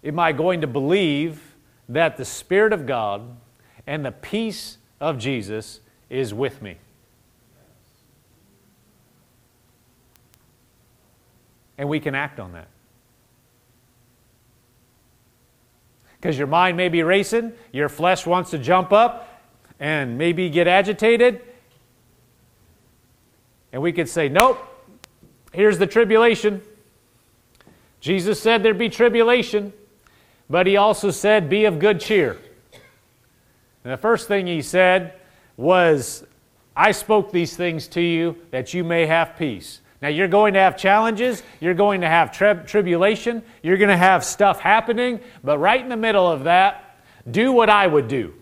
Am 0.04 0.18
I 0.18 0.32
going 0.32 0.62
to 0.62 0.68
believe 0.68 1.56
that 1.88 2.18
the 2.18 2.26
Spirit 2.26 2.74
of 2.74 2.88
God 2.88 3.38
and 3.86 4.04
the 4.04 4.12
peace 4.12 4.80
of 5.00 5.20
Jesus 5.20 5.82
is 6.10 6.34
with 6.34 6.64
me? 6.64 6.78
And 11.78 11.88
we 11.88 12.00
can 12.00 12.16
act 12.16 12.40
on 12.40 12.54
that. 12.54 12.70
Because 16.24 16.38
your 16.38 16.48
mind 16.48 16.78
may 16.78 16.88
be 16.88 17.04
racing, 17.04 17.52
your 17.74 17.90
flesh 17.90 18.26
wants 18.26 18.52
to 18.52 18.58
jump 18.58 18.94
up 18.94 19.44
and 19.78 20.18
maybe 20.18 20.50
get 20.50 20.70
agitated 20.70 21.42
and 23.74 23.82
we 23.82 23.92
could 23.92 24.08
say, 24.08 24.30
nope, 24.30 24.58
here's 25.52 25.80
the 25.80 25.86
tribulation. 25.86 26.62
Jesus 28.00 28.42
said 28.42 28.64
there'd 28.64 28.78
be 28.78 28.88
tribulation, 28.88 29.74
but 30.50 30.66
he 30.66 30.78
also 30.78 31.12
said, 31.12 31.50
be 31.50 31.66
of 31.66 31.78
good 31.78 32.00
cheer. 32.00 32.38
And 33.84 33.92
the 33.92 33.98
first 33.98 34.30
thing 34.30 34.48
he 34.48 34.62
said 34.62 35.16
was, 35.58 36.24
I 36.74 36.94
spoke 36.94 37.34
these 37.34 37.58
things 37.58 37.90
to 37.90 38.02
you 38.02 38.38
that 38.52 38.74
you 38.74 38.86
may 38.86 39.08
have 39.08 39.36
peace. 39.38 39.82
Now, 40.04 40.10
you're 40.10 40.28
going 40.28 40.56
to 40.56 40.60
have 40.60 40.76
challenges, 40.76 41.42
you're 41.62 41.74
going 41.74 42.02
to 42.02 42.10
have 42.10 42.34
tri- 42.34 42.56
tribulation, 42.56 43.42
you're 43.62 43.78
going 43.78 43.88
to 43.90 43.96
have 43.96 44.26
stuff 44.26 44.60
happening, 44.60 45.22
but 45.46 45.60
right 45.60 45.80
in 45.80 45.88
the 45.88 45.96
middle 45.96 46.30
of 46.30 46.44
that, 46.44 47.00
do 47.32 47.54
what 47.54 47.70
I 47.70 47.88
would 47.88 48.10
do. 48.10 48.34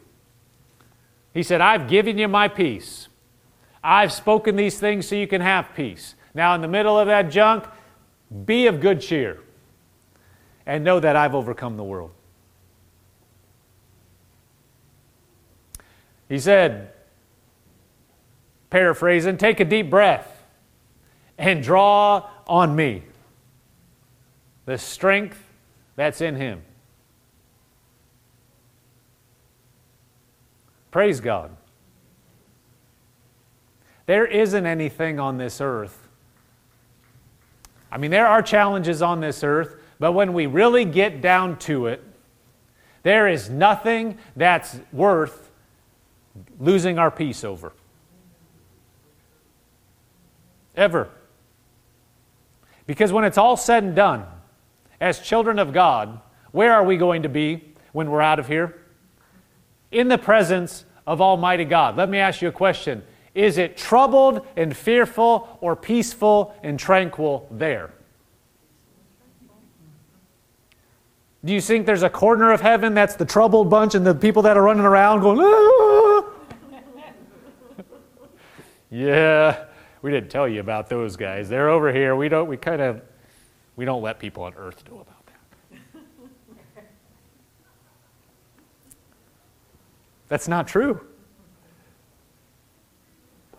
He 1.35 1.43
said, 1.43 1.61
I've 1.61 1.87
given 1.87 2.17
you 2.17 2.27
my 2.27 2.47
peace. 2.47 3.09
I've 3.83 4.11
spoken 4.11 4.55
these 4.55 4.79
things 4.79 5.07
so 5.07 5.13
you 5.13 5.27
can 5.27 5.41
have 5.41 5.75
peace. 5.75 6.15
Now, 6.33 6.55
in 6.55 6.61
the 6.61 6.67
middle 6.67 6.97
of 6.97 7.05
that 7.05 7.29
junk, 7.29 7.65
be 8.43 8.65
of 8.65 8.81
good 8.81 8.99
cheer 8.99 9.39
and 10.65 10.83
know 10.83 10.99
that 10.99 11.15
I've 11.15 11.35
overcome 11.35 11.77
the 11.77 11.83
world. 11.83 12.09
He 16.27 16.39
said, 16.39 16.91
paraphrasing, 18.71 19.37
take 19.37 19.59
a 19.59 19.65
deep 19.65 19.91
breath 19.91 20.30
and 21.37 21.63
draw 21.63 22.29
on 22.47 22.75
me 22.75 23.03
the 24.65 24.77
strength 24.77 25.43
that's 25.95 26.21
in 26.21 26.35
him. 26.35 26.61
Praise 30.91 31.19
God. 31.19 31.55
There 34.05 34.25
isn't 34.25 34.65
anything 34.65 35.19
on 35.19 35.37
this 35.37 35.61
earth. 35.61 36.07
I 37.91 37.97
mean, 37.97 38.11
there 38.11 38.27
are 38.27 38.41
challenges 38.41 39.01
on 39.01 39.19
this 39.19 39.43
earth, 39.43 39.75
but 39.99 40.13
when 40.13 40.33
we 40.33 40.47
really 40.47 40.85
get 40.85 41.21
down 41.21 41.57
to 41.59 41.87
it, 41.87 42.03
there 43.03 43.27
is 43.27 43.49
nothing 43.49 44.17
that's 44.35 44.79
worth 44.91 45.49
losing 46.59 46.99
our 46.99 47.11
peace 47.11 47.43
over. 47.43 47.73
Ever. 50.75 51.09
Because 52.91 53.13
when 53.13 53.23
it's 53.23 53.37
all 53.37 53.55
said 53.55 53.85
and 53.85 53.95
done, 53.95 54.25
as 54.99 55.19
children 55.19 55.59
of 55.59 55.71
God, 55.71 56.19
where 56.51 56.73
are 56.73 56.83
we 56.83 56.97
going 56.97 57.23
to 57.23 57.29
be 57.29 57.73
when 57.93 58.11
we're 58.11 58.19
out 58.19 58.37
of 58.37 58.49
here? 58.49 58.81
In 59.93 60.09
the 60.09 60.17
presence 60.17 60.83
of 61.07 61.21
Almighty 61.21 61.63
God. 61.63 61.95
Let 61.95 62.09
me 62.09 62.17
ask 62.17 62.41
you 62.41 62.49
a 62.49 62.51
question 62.51 63.01
is 63.33 63.57
it 63.57 63.77
troubled 63.77 64.45
and 64.57 64.75
fearful 64.75 65.57
or 65.61 65.73
peaceful 65.73 66.53
and 66.63 66.77
tranquil 66.77 67.47
there? 67.49 67.91
Do 71.45 71.53
you 71.53 71.61
think 71.61 71.85
there's 71.85 72.03
a 72.03 72.09
corner 72.09 72.51
of 72.51 72.59
heaven 72.59 72.93
that's 72.93 73.15
the 73.15 73.23
troubled 73.23 73.69
bunch 73.69 73.95
and 73.95 74.05
the 74.05 74.13
people 74.13 74.41
that 74.41 74.57
are 74.57 74.63
running 74.63 74.83
around 74.83 75.21
going, 75.21 75.39
ah? 75.41 76.25
yeah, 78.91 79.67
we 80.01 80.11
didn't 80.11 80.29
tell 80.29 80.47
you 80.47 80.59
about 80.59 80.89
those 80.89 81.15
guys. 81.15 81.49
They're 81.49 81.69
over 81.69 81.91
here. 81.91 82.15
We 82.15 82.29
don't, 82.29 82.47
we 82.47 82.57
kind 82.57 82.81
of, 82.81 83.01
we 83.75 83.85
don't 83.85 84.01
let 84.01 84.19
people 84.19 84.43
on 84.43 84.53
earth 84.55 84.83
know 84.89 84.99
about 84.99 85.25
that. 85.27 85.79
That's 90.27 90.47
not 90.47 90.67
true 90.67 91.01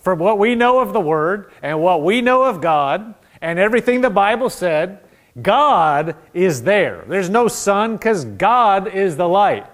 from 0.03 0.19
what 0.19 0.39
we 0.39 0.55
know 0.55 0.81
of 0.81 0.93
the 0.93 1.01
Word 1.01 1.53
and 1.63 1.81
what 1.81 2.03
we 2.03 2.21
know 2.21 2.43
of 2.43 2.61
God 2.61 3.15
and 3.41 3.59
everything 3.59 4.01
the 4.01 4.11
Bible 4.11 4.51
said, 4.51 5.01
God 5.41 6.17
is 6.35 6.65
there. 6.65 7.05
There's 7.09 7.31
no 7.31 7.49
sun 7.49 7.97
because 7.97 8.25
God 8.25 8.89
is 8.89 9.17
the 9.17 9.29
light. 9.29 9.67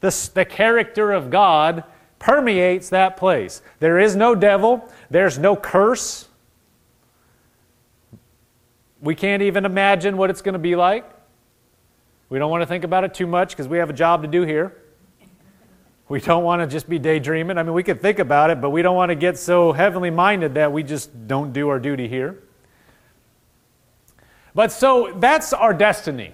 The, 0.00 0.30
the 0.34 0.44
character 0.44 1.12
of 1.12 1.30
God 1.30 1.84
permeates 2.18 2.90
that 2.90 3.16
place. 3.16 3.62
There 3.80 3.98
is 3.98 4.16
no 4.16 4.34
devil, 4.34 4.88
there's 5.10 5.38
no 5.38 5.56
curse. 5.56 6.28
We 9.00 9.14
can't 9.14 9.42
even 9.42 9.64
imagine 9.64 10.16
what 10.16 10.30
it's 10.30 10.42
going 10.42 10.54
to 10.54 10.58
be 10.58 10.74
like. 10.74 11.08
We 12.28 12.38
don't 12.38 12.50
want 12.50 12.62
to 12.62 12.66
think 12.66 12.84
about 12.84 13.04
it 13.04 13.14
too 13.14 13.26
much 13.26 13.50
because 13.50 13.68
we 13.68 13.78
have 13.78 13.90
a 13.90 13.92
job 13.92 14.22
to 14.22 14.28
do 14.28 14.42
here. 14.42 14.76
We 16.08 16.20
don't 16.20 16.44
want 16.44 16.62
to 16.62 16.66
just 16.66 16.88
be 16.88 16.98
daydreaming. 16.98 17.58
I 17.58 17.62
mean, 17.62 17.72
we 17.72 17.82
could 17.82 18.00
think 18.00 18.18
about 18.18 18.50
it, 18.50 18.60
but 18.60 18.70
we 18.70 18.82
don't 18.82 18.96
want 18.96 19.10
to 19.10 19.16
get 19.16 19.38
so 19.38 19.72
heavenly 19.72 20.10
minded 20.10 20.54
that 20.54 20.72
we 20.72 20.82
just 20.82 21.26
don't 21.26 21.52
do 21.52 21.68
our 21.68 21.80
duty 21.80 22.08
here. 22.08 22.42
But 24.54 24.72
so 24.72 25.12
that's 25.18 25.52
our 25.52 25.74
destiny. 25.74 26.32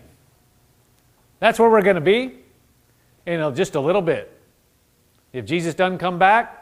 That's 1.40 1.58
where 1.58 1.68
we're 1.68 1.82
going 1.82 1.96
to 1.96 2.00
be 2.00 2.38
in 3.26 3.54
just 3.54 3.74
a 3.74 3.80
little 3.80 4.02
bit. 4.02 4.31
If 5.32 5.46
Jesus 5.46 5.74
doesn't 5.74 5.98
come 5.98 6.18
back, 6.18 6.58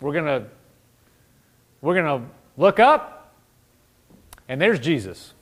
we're 0.00 0.12
going 0.12 0.24
to 0.24 0.46
we're 1.80 1.94
going 1.94 2.22
to 2.22 2.28
look 2.56 2.80
up 2.80 3.34
and 4.48 4.60
there's 4.60 4.80
Jesus. 4.80 5.34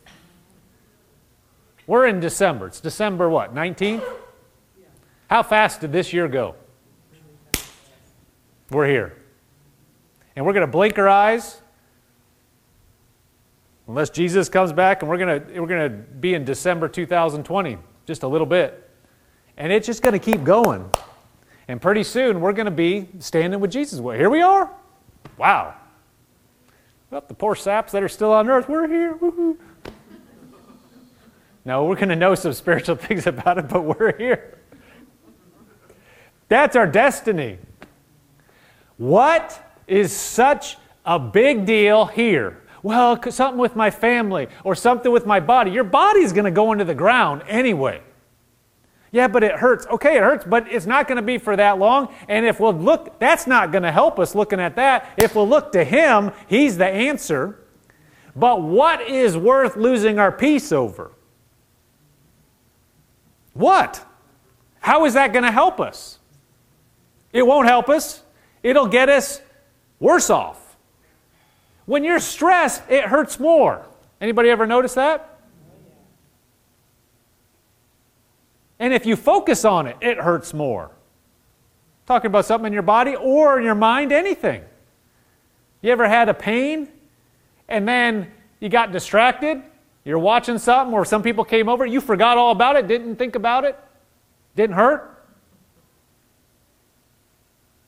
We're 1.87 2.07
in 2.07 2.21
December. 2.21 2.67
It's 2.67 2.81
December 2.81 3.29
what? 3.29 3.55
19th? 3.55 4.05
How 5.31 5.43
fast 5.43 5.81
did 5.81 5.93
this 5.93 6.13
year 6.13 6.29
go? 6.29 6.55
We're 8.71 8.87
here. 8.87 9.17
And 10.37 10.45
we're 10.45 10.53
going 10.53 10.67
to 10.67 10.71
blink 10.71 10.99
our 10.99 11.09
eyes 11.09 11.61
unless 13.87 14.11
Jesus 14.11 14.49
comes 14.49 14.73
back 14.73 15.03
and 15.03 15.09
we're 15.09 15.19
going 15.19 15.41
to 15.41 15.61
we're 15.61 15.67
going 15.67 15.91
to 15.91 15.97
be 15.97 16.35
in 16.35 16.45
December 16.45 16.89
2020 16.89 17.79
just 18.07 18.23
a 18.23 18.29
little 18.29 18.47
bit. 18.47 18.91
And 19.57 19.73
it's 19.73 19.87
just 19.87 20.03
going 20.03 20.19
to 20.19 20.19
keep 20.19 20.45
going. 20.45 20.91
And 21.73 21.81
pretty 21.81 22.03
soon 22.03 22.43
we're 22.43 22.53
going 22.53 22.67
to 22.67 22.71
be 22.71 23.09
standing 23.19 23.59
with 23.59 23.71
Jesus. 23.71 23.99
Well, 23.99 24.15
here 24.15 24.29
we 24.29 24.43
are. 24.43 24.71
Wow. 25.39 25.75
Well, 27.11 27.25
the 27.27 27.33
poor 27.33 27.55
saps 27.55 27.93
that 27.93 28.03
are 28.03 28.11
still 28.11 28.31
on 28.31 28.51
earth, 28.51 28.69
we're 28.69 28.87
here. 28.87 29.15
Woo-hoo. 29.15 29.59
No, 31.65 31.87
we're 31.87 31.95
going 31.95 32.11
to 32.11 32.17
know 32.17 32.35
some 32.35 32.53
spiritual 32.53 32.97
things 32.97 33.27
about 33.27 33.57
it, 33.57 33.71
but 33.71 33.85
we're 33.85 34.15
here. 34.19 34.59
That's 36.49 36.77
our 36.77 36.87
destiny. 36.87 37.57
What 38.99 39.59
is 39.87 40.15
such 40.15 40.77
a 41.07 41.19
big 41.19 41.65
deal 41.65 42.05
here? 42.05 42.61
Well, 42.83 43.19
something 43.31 43.59
with 43.59 43.77
my 43.77 43.91
family 43.91 44.49
or 44.63 44.75
something 44.75 45.11
with 45.11 45.25
my 45.25 45.41
body. 45.41 45.71
Your 45.71 45.85
body's 45.85 46.35
going 46.35 46.45
to 46.45 46.51
go 46.51 46.73
into 46.73 46.85
the 46.85 46.95
ground 46.95 47.45
anyway. 47.47 48.03
Yeah, 49.13 49.29
but 49.29 49.45
it 49.45 49.53
hurts. 49.53 49.87
Okay, 49.87 50.17
it 50.17 50.23
hurts, 50.23 50.45
but 50.47 50.67
it's 50.73 50.87
not 50.87 51.07
going 51.07 51.17
to 51.17 51.23
be 51.23 51.37
for 51.37 51.55
that 51.55 51.79
long. 51.79 52.13
And 52.29 52.47
if 52.47 52.59
we'll 52.59 52.73
look, 52.73 53.19
that's 53.21 53.47
not 53.47 53.71
going 53.71 53.83
to 53.83 53.93
help 53.93 54.19
us 54.19 54.35
looking 54.35 54.59
at 54.59 54.75
that. 54.77 55.07
If 55.19 55.35
we'll 55.35 55.49
look 55.49 55.71
to 55.73 55.85
Him, 55.85 56.33
He's 56.49 56.79
the 56.79 56.87
answer. 56.87 57.59
But 58.35 58.63
what 58.63 59.03
is 59.03 59.37
worth 59.37 59.77
losing 59.77 60.19
our 60.19 60.33
peace 60.33 60.73
over? 60.73 61.13
What? 63.53 64.03
How 64.81 65.05
is 65.05 65.13
that 65.13 65.35
going 65.35 65.45
to 65.45 65.53
help 65.53 65.79
us? 65.79 66.19
It 67.35 67.47
won't 67.47 67.69
help 67.69 67.91
us. 67.91 68.23
it'll 68.63 68.87
get 68.87 69.11
us 69.11 69.43
worse 70.01 70.31
off. 70.31 70.77
When 71.85 72.03
you're 72.03 72.21
stressed, 72.21 72.83
it 72.89 73.05
hurts 73.05 73.39
more. 73.39 73.87
Anybody 74.21 74.49
ever 74.49 74.67
notice 74.67 74.95
that? 74.95 75.32
And 78.83 78.93
if 78.93 79.07
you 79.07 79.15
focus 79.15 79.65
on 79.65 79.87
it, 79.87 79.97
it 80.01 80.19
hurts 80.19 80.53
more. 80.53 80.91
Talking 82.05 82.27
about 82.27 82.47
something 82.47 82.67
in 82.67 82.73
your 82.73 82.83
body 82.83 83.15
or 83.15 83.57
in 83.57 83.65
your 83.65 83.77
mind, 83.77 84.11
anything. 84.11 84.65
You 85.83 85.93
ever 85.93 86.09
had 86.09 86.29
a 86.29 86.35
pain 86.35 86.89
and 87.69 87.87
then 87.87 88.33
you 88.59 88.69
got 88.69 88.91
distracted? 88.91 89.63
You're 90.05 90.19
watching 90.19 90.59
something 90.59 90.93
or 90.93 91.05
some 91.05 91.23
people 91.23 91.45
came 91.45 91.69
over, 91.69 91.87
you 91.87 92.01
forgot 92.01 92.37
all 92.37 92.51
about 92.51 92.75
it, 92.75 92.89
didn't 92.89 93.15
think 93.15 93.37
about 93.37 93.65
it, 93.65 93.79
didn't 94.57 94.75
hurt? 94.75 95.25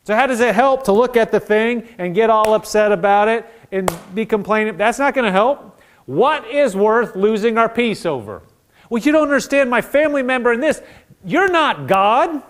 So, 0.04 0.14
how 0.14 0.28
does 0.28 0.38
it 0.38 0.54
help 0.54 0.84
to 0.84 0.92
look 0.92 1.16
at 1.16 1.32
the 1.32 1.40
thing 1.40 1.88
and 1.98 2.14
get 2.14 2.30
all 2.30 2.54
upset 2.54 2.92
about 2.92 3.26
it 3.26 3.44
and 3.72 3.92
be 4.14 4.24
complaining? 4.24 4.76
That's 4.76 5.00
not 5.00 5.12
going 5.12 5.24
to 5.24 5.32
help. 5.32 5.80
What 6.06 6.46
is 6.46 6.76
worth 6.76 7.16
losing 7.16 7.58
our 7.58 7.68
peace 7.68 8.06
over? 8.06 8.42
Well, 8.90 9.02
you 9.02 9.12
don't 9.12 9.22
understand 9.22 9.70
my 9.70 9.80
family 9.80 10.22
member 10.22 10.52
in 10.52 10.60
this. 10.60 10.82
You're 11.24 11.50
not 11.50 11.86
God. 11.86 12.42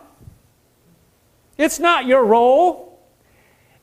It's 1.56 1.78
not 1.78 2.06
your 2.06 2.24
role. 2.24 2.98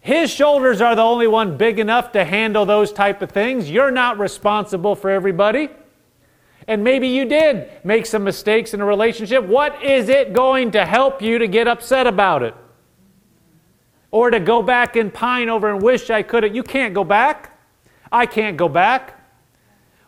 His 0.02 0.32
shoulders 0.32 0.82
are 0.82 0.96
the 0.96 1.04
only 1.04 1.28
one 1.28 1.58
big 1.58 1.78
enough 1.78 2.12
to 2.14 2.26
handle 2.26 2.66
those 2.66 2.92
type 2.92 3.22
of 3.22 3.32
things. 3.32 3.70
You're 3.70 3.92
not 3.92 4.18
responsible 4.18 4.96
for 4.96 5.10
everybody. 5.10 5.70
And 6.68 6.84
maybe 6.84 7.08
you 7.08 7.26
did 7.26 7.70
make 7.84 8.06
some 8.06 8.24
mistakes 8.24 8.74
in 8.74 8.82
a 8.82 8.86
relationship. 8.86 9.44
What 9.44 9.84
is 9.84 10.10
it 10.10 10.34
going 10.34 10.72
to 10.72 10.86
help 10.86 11.22
you 11.22 11.38
to 11.40 11.48
get 11.48 11.68
upset 11.68 12.08
about 12.08 12.44
it? 12.44 12.56
Or 14.10 14.30
to 14.30 14.40
go 14.40 14.62
back 14.62 14.96
and 14.96 15.14
pine 15.14 15.50
over 15.50 15.72
and 15.72 15.82
wish 15.82 16.10
I 16.10 16.24
could 16.24 16.44
have. 16.44 16.56
You 16.56 16.64
can't 16.64 16.94
go 16.94 17.04
back. 17.04 17.58
I 18.12 18.26
can't 18.26 18.58
go 18.58 18.68
back. 18.68 19.21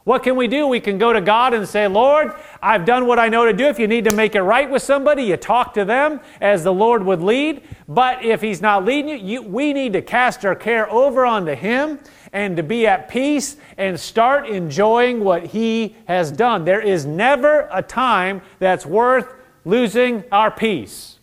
What 0.03 0.23
can 0.23 0.35
we 0.35 0.49
do? 0.49 0.67
We 0.67 0.81
can 0.81 0.97
go 0.97 1.13
to 1.13 1.21
God 1.21 1.53
and 1.53 1.67
say, 1.67 1.87
Lord, 1.87 2.33
I've 2.61 2.83
done 2.83 3.07
what 3.07 3.19
I 3.19 3.29
know 3.29 3.45
to 3.45 3.53
do. 3.53 3.65
If 3.65 3.79
you 3.79 3.87
need 3.87 4.03
to 4.05 4.13
make 4.13 4.35
it 4.35 4.41
right 4.41 4.69
with 4.69 4.81
somebody, 4.81 5.23
you 5.23 5.37
talk 5.37 5.73
to 5.75 5.85
them 5.85 6.19
as 6.41 6.63
the 6.63 6.73
Lord 6.73 7.05
would 7.05 7.21
lead. 7.21 7.63
But 7.87 8.25
if 8.25 8.41
He's 8.41 8.61
not 8.61 8.83
leading 8.83 9.09
you, 9.09 9.15
you 9.17 9.41
we 9.41 9.71
need 9.71 9.93
to 9.93 10.01
cast 10.01 10.43
our 10.43 10.55
care 10.55 10.91
over 10.91 11.25
onto 11.25 11.55
Him 11.55 11.99
and 12.33 12.57
to 12.57 12.63
be 12.63 12.85
at 12.85 13.07
peace 13.07 13.55
and 13.77 13.97
start 13.97 14.47
enjoying 14.47 15.23
what 15.23 15.45
He 15.45 15.95
has 16.05 16.31
done. 16.31 16.65
There 16.65 16.81
is 16.81 17.05
never 17.05 17.69
a 17.71 17.81
time 17.81 18.41
that's 18.59 18.85
worth 18.85 19.33
losing 19.63 20.25
our 20.33 20.51
peace. 20.51 21.19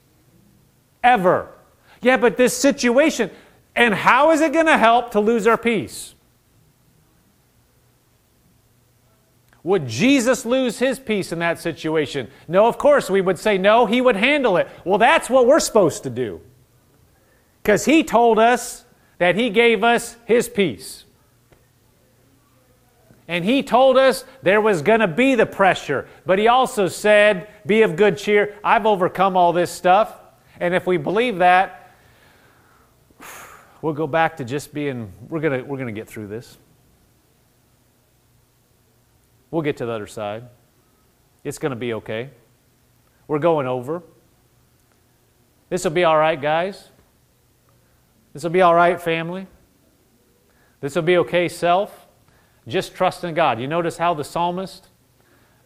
Ever. 1.05 1.53
Yeah, 2.01 2.17
but 2.17 2.39
this 2.39 2.57
situation, 2.57 3.31
and 3.77 3.93
how 3.93 4.31
is 4.31 4.41
it 4.41 4.55
going 4.55 4.67
to 4.67 4.79
help 4.79 5.11
to 5.11 5.21
lose 5.21 5.47
our 5.47 5.59
peace? 5.59 6.15
Would 9.63 9.87
Jesus 9.87 10.47
lose 10.47 10.79
his 10.79 10.99
peace 10.99 11.33
in 11.33 11.39
that 11.41 11.59
situation? 11.59 12.31
No, 12.49 12.67
of 12.67 12.79
course, 12.79 13.11
we 13.11 13.21
would 13.21 13.39
say 13.39 13.59
no, 13.59 13.87
he 13.87 14.01
would 14.01 14.17
handle 14.17 14.57
it. 14.57 14.69
Well, 14.85 14.99
that's 14.99 15.29
what 15.29 15.47
we're 15.47 15.61
supposed 15.61 16.03
to 16.05 16.11
do. 16.11 16.41
Because 17.63 17.85
he 17.85 18.03
told 18.03 18.39
us 18.39 18.85
that 19.19 19.37
he 19.37 19.51
gave 19.51 19.85
us 19.85 20.17
his 20.25 20.49
peace. 20.49 21.05
And 23.29 23.45
he 23.45 23.63
told 23.63 23.97
us 23.97 24.25
there 24.43 24.61
was 24.61 24.83
going 24.83 25.01
to 25.01 25.07
be 25.07 25.35
the 25.35 25.47
pressure. 25.47 26.09
But 26.27 26.39
he 26.39 26.49
also 26.49 26.89
said, 26.89 27.49
Be 27.65 27.83
of 27.83 27.95
good 27.95 28.17
cheer. 28.17 28.59
I've 28.65 28.87
overcome 28.87 29.37
all 29.37 29.53
this 29.53 29.71
stuff. 29.71 30.19
And 30.59 30.75
if 30.75 30.87
we 30.87 30.97
believe 30.97 31.39
that, 31.39 31.95
we'll 33.83 33.95
go 33.95 34.07
back 34.07 34.39
to 34.39 34.45
just 34.45 34.75
being, 34.75 35.13
we're 35.29 35.41
going 35.41 35.61
to, 35.61 35.65
we're 35.65 35.77
going 35.77 35.95
to 35.95 35.99
get 36.01 36.09
through 36.09 36.27
this. 36.27 36.59
We'll 39.51 39.63
get 39.63 39.77
to 39.79 39.87
the 39.87 39.93
other 39.93 40.07
side. 40.07 40.45
It's 41.45 41.59
going 41.59 41.71
to 41.71 41.77
be 41.77 41.95
okay. 41.95 42.31
We're 43.27 43.39
going 43.39 43.67
over. 43.67 44.03
This 45.69 45.85
will 45.85 45.91
be 45.93 46.05
all 46.05 46.19
right, 46.19 46.41
guys. 46.41 46.91
This 48.33 48.43
will 48.43 48.51
be 48.51 48.63
all 48.63 48.75
right, 48.75 49.01
family. 49.01 49.47
This 50.81 50.95
will 50.95 51.03
be 51.03 51.17
okay, 51.19 51.49
self. 51.49 52.07
Just 52.67 52.95
trust 52.95 53.25
in 53.25 53.35
God. 53.35 53.61
You 53.61 53.67
notice 53.67 53.97
how 53.97 54.15
the 54.15 54.25
psalmist, 54.25 54.89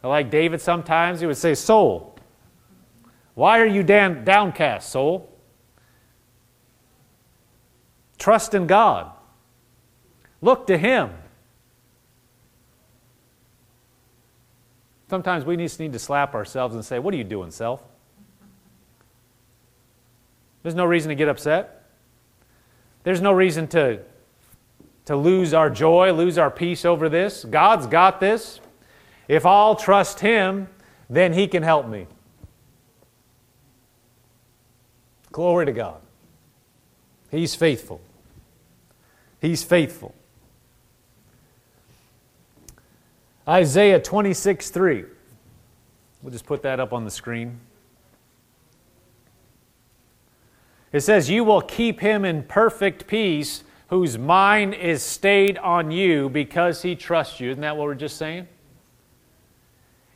like 0.02 0.30
David 0.30 0.60
sometimes, 0.60 1.20
he 1.20 1.26
would 1.26 1.36
say, 1.36 1.54
Soul, 1.54 2.16
why 3.34 3.58
are 3.60 3.66
you 3.66 3.82
down, 3.82 4.24
downcast, 4.24 4.90
soul? 4.90 5.30
Trust 8.18 8.54
in 8.54 8.66
God. 8.66 9.10
Look 10.40 10.66
to 10.68 10.78
Him. 10.78 11.10
Sometimes 15.14 15.44
we 15.44 15.56
just 15.56 15.78
need 15.78 15.92
to 15.92 15.98
slap 16.00 16.34
ourselves 16.34 16.74
and 16.74 16.84
say, 16.84 16.98
What 16.98 17.14
are 17.14 17.16
you 17.16 17.22
doing, 17.22 17.52
self? 17.52 17.80
There's 20.64 20.74
no 20.74 20.84
reason 20.84 21.10
to 21.10 21.14
get 21.14 21.28
upset. 21.28 21.84
There's 23.04 23.20
no 23.20 23.30
reason 23.30 23.68
to, 23.68 24.00
to 25.04 25.14
lose 25.14 25.54
our 25.54 25.70
joy, 25.70 26.10
lose 26.10 26.36
our 26.36 26.50
peace 26.50 26.84
over 26.84 27.08
this. 27.08 27.44
God's 27.44 27.86
got 27.86 28.18
this. 28.18 28.58
If 29.28 29.46
I'll 29.46 29.76
trust 29.76 30.18
Him, 30.18 30.66
then 31.08 31.32
He 31.32 31.46
can 31.46 31.62
help 31.62 31.86
me. 31.86 32.08
Glory 35.30 35.66
to 35.66 35.72
God. 35.72 36.00
He's 37.30 37.54
faithful. 37.54 38.00
He's 39.40 39.62
faithful. 39.62 40.12
Isaiah 43.48 44.00
26 44.00 44.70
3. 44.70 45.04
We'll 46.22 46.32
just 46.32 46.46
put 46.46 46.62
that 46.62 46.80
up 46.80 46.92
on 46.92 47.04
the 47.04 47.10
screen. 47.10 47.60
It 50.92 51.00
says, 51.00 51.28
You 51.28 51.44
will 51.44 51.60
keep 51.60 52.00
him 52.00 52.24
in 52.24 52.44
perfect 52.44 53.06
peace 53.06 53.64
whose 53.88 54.16
mind 54.16 54.72
is 54.74 55.02
stayed 55.02 55.58
on 55.58 55.90
you 55.90 56.30
because 56.30 56.80
he 56.80 56.96
trusts 56.96 57.38
you. 57.40 57.50
Isn't 57.50 57.60
that 57.60 57.76
what 57.76 57.84
we're 57.84 57.94
just 57.94 58.16
saying? 58.16 58.48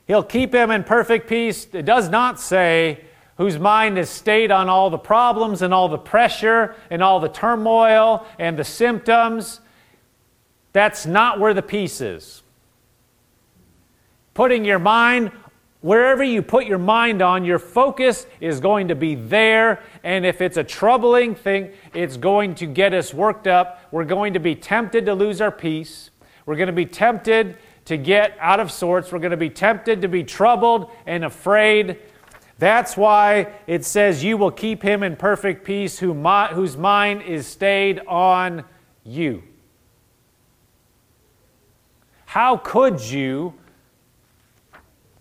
He'll 0.07 0.23
keep 0.23 0.55
him 0.55 0.71
in 0.71 0.85
perfect 0.85 1.29
peace. 1.29 1.67
It 1.75 1.85
does 1.85 2.09
not 2.09 2.41
say 2.41 3.05
whose 3.37 3.59
mind 3.59 3.99
is 3.99 4.09
stayed 4.09 4.51
on 4.51 4.71
all 4.71 4.89
the 4.89 4.99
problems 4.99 5.61
and 5.61 5.75
all 5.75 5.91
the 5.91 5.99
pressure 5.99 6.75
and 6.91 7.03
all 7.03 7.21
the 7.21 7.29
turmoil 7.29 8.27
and 8.39 8.59
the 8.59 8.65
symptoms. 8.65 9.61
That's 10.73 11.05
not 11.05 11.39
where 11.39 11.53
the 11.53 11.63
peace 11.63 12.01
is 12.01 12.43
putting 14.39 14.65
your 14.65 14.79
mind 14.79 15.33
wherever 15.81 16.23
you 16.23 16.41
put 16.41 16.65
your 16.65 16.79
mind 16.79 17.21
on, 17.21 17.45
your 17.45 17.59
focus 17.59 18.25
is 18.41 18.61
going 18.61 18.87
to 18.87 18.95
be 18.95 19.17
there. 19.17 19.83
And 20.05 20.25
if 20.25 20.41
it's 20.41 20.57
a 20.57 20.63
troubling 20.63 21.35
thing, 21.35 21.73
it's 21.93 22.17
going 22.17 22.55
to 22.55 22.67
get 22.67 22.95
us 22.95 23.13
worked 23.13 23.49
up. 23.49 23.83
We're 23.91 24.05
going 24.05 24.35
to 24.35 24.39
be 24.39 24.55
tempted 24.55 25.07
to 25.07 25.15
lose 25.15 25.41
our 25.41 25.51
peace. 25.51 26.11
We're 26.47 26.55
going 26.55 26.69
to 26.69 26.73
be 26.73 26.87
tempted 26.87 27.57
to 27.87 27.97
get 27.97 28.37
out 28.39 28.61
of 28.61 28.71
sorts. 28.71 29.11
We're 29.11 29.19
going 29.19 29.33
to 29.33 29.37
be 29.37 29.51
tempted 29.51 30.03
to 30.03 30.09
be 30.09 30.23
troubled 30.23 30.93
and 31.05 31.25
afraid. 31.25 31.99
That's 32.61 32.97
why 32.97 33.55
it 33.67 33.85
says, 33.85 34.23
You 34.23 34.37
will 34.37 34.53
keep 34.53 34.85
him 34.85 35.03
in 35.03 35.17
perfect 35.17 35.65
peace 35.65 35.99
who 35.99 36.15
whose 36.15 36.77
mind 36.77 37.23
is 37.23 37.45
stayed 37.45 38.03
on 38.07 38.63
you. 39.03 39.43
How 42.27 42.57
could 42.57 43.01
you 43.01 43.55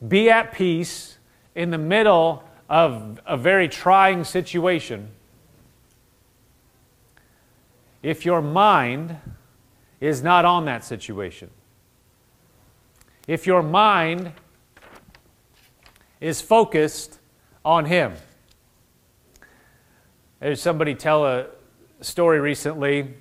be 0.05 0.29
at 0.29 0.51
peace 0.51 1.17
in 1.55 1.71
the 1.71 1.77
middle 1.77 2.43
of 2.69 3.19
a 3.25 3.37
very 3.37 3.67
trying 3.67 4.23
situation 4.23 5.09
if 8.03 8.25
your 8.25 8.41
mind 8.41 9.17
is 9.99 10.21
not 10.21 10.45
on 10.45 10.65
that 10.65 10.83
situation. 10.83 11.49
If 13.27 13.47
your 13.47 13.63
mind 13.63 14.31
is 16.21 16.41
focused 16.41 17.19
on 17.65 17.85
Him. 17.85 18.13
There's 20.39 20.61
somebody 20.61 20.95
tell 20.95 21.25
a 21.25 21.47
story 22.01 22.39
recently. 22.39 23.13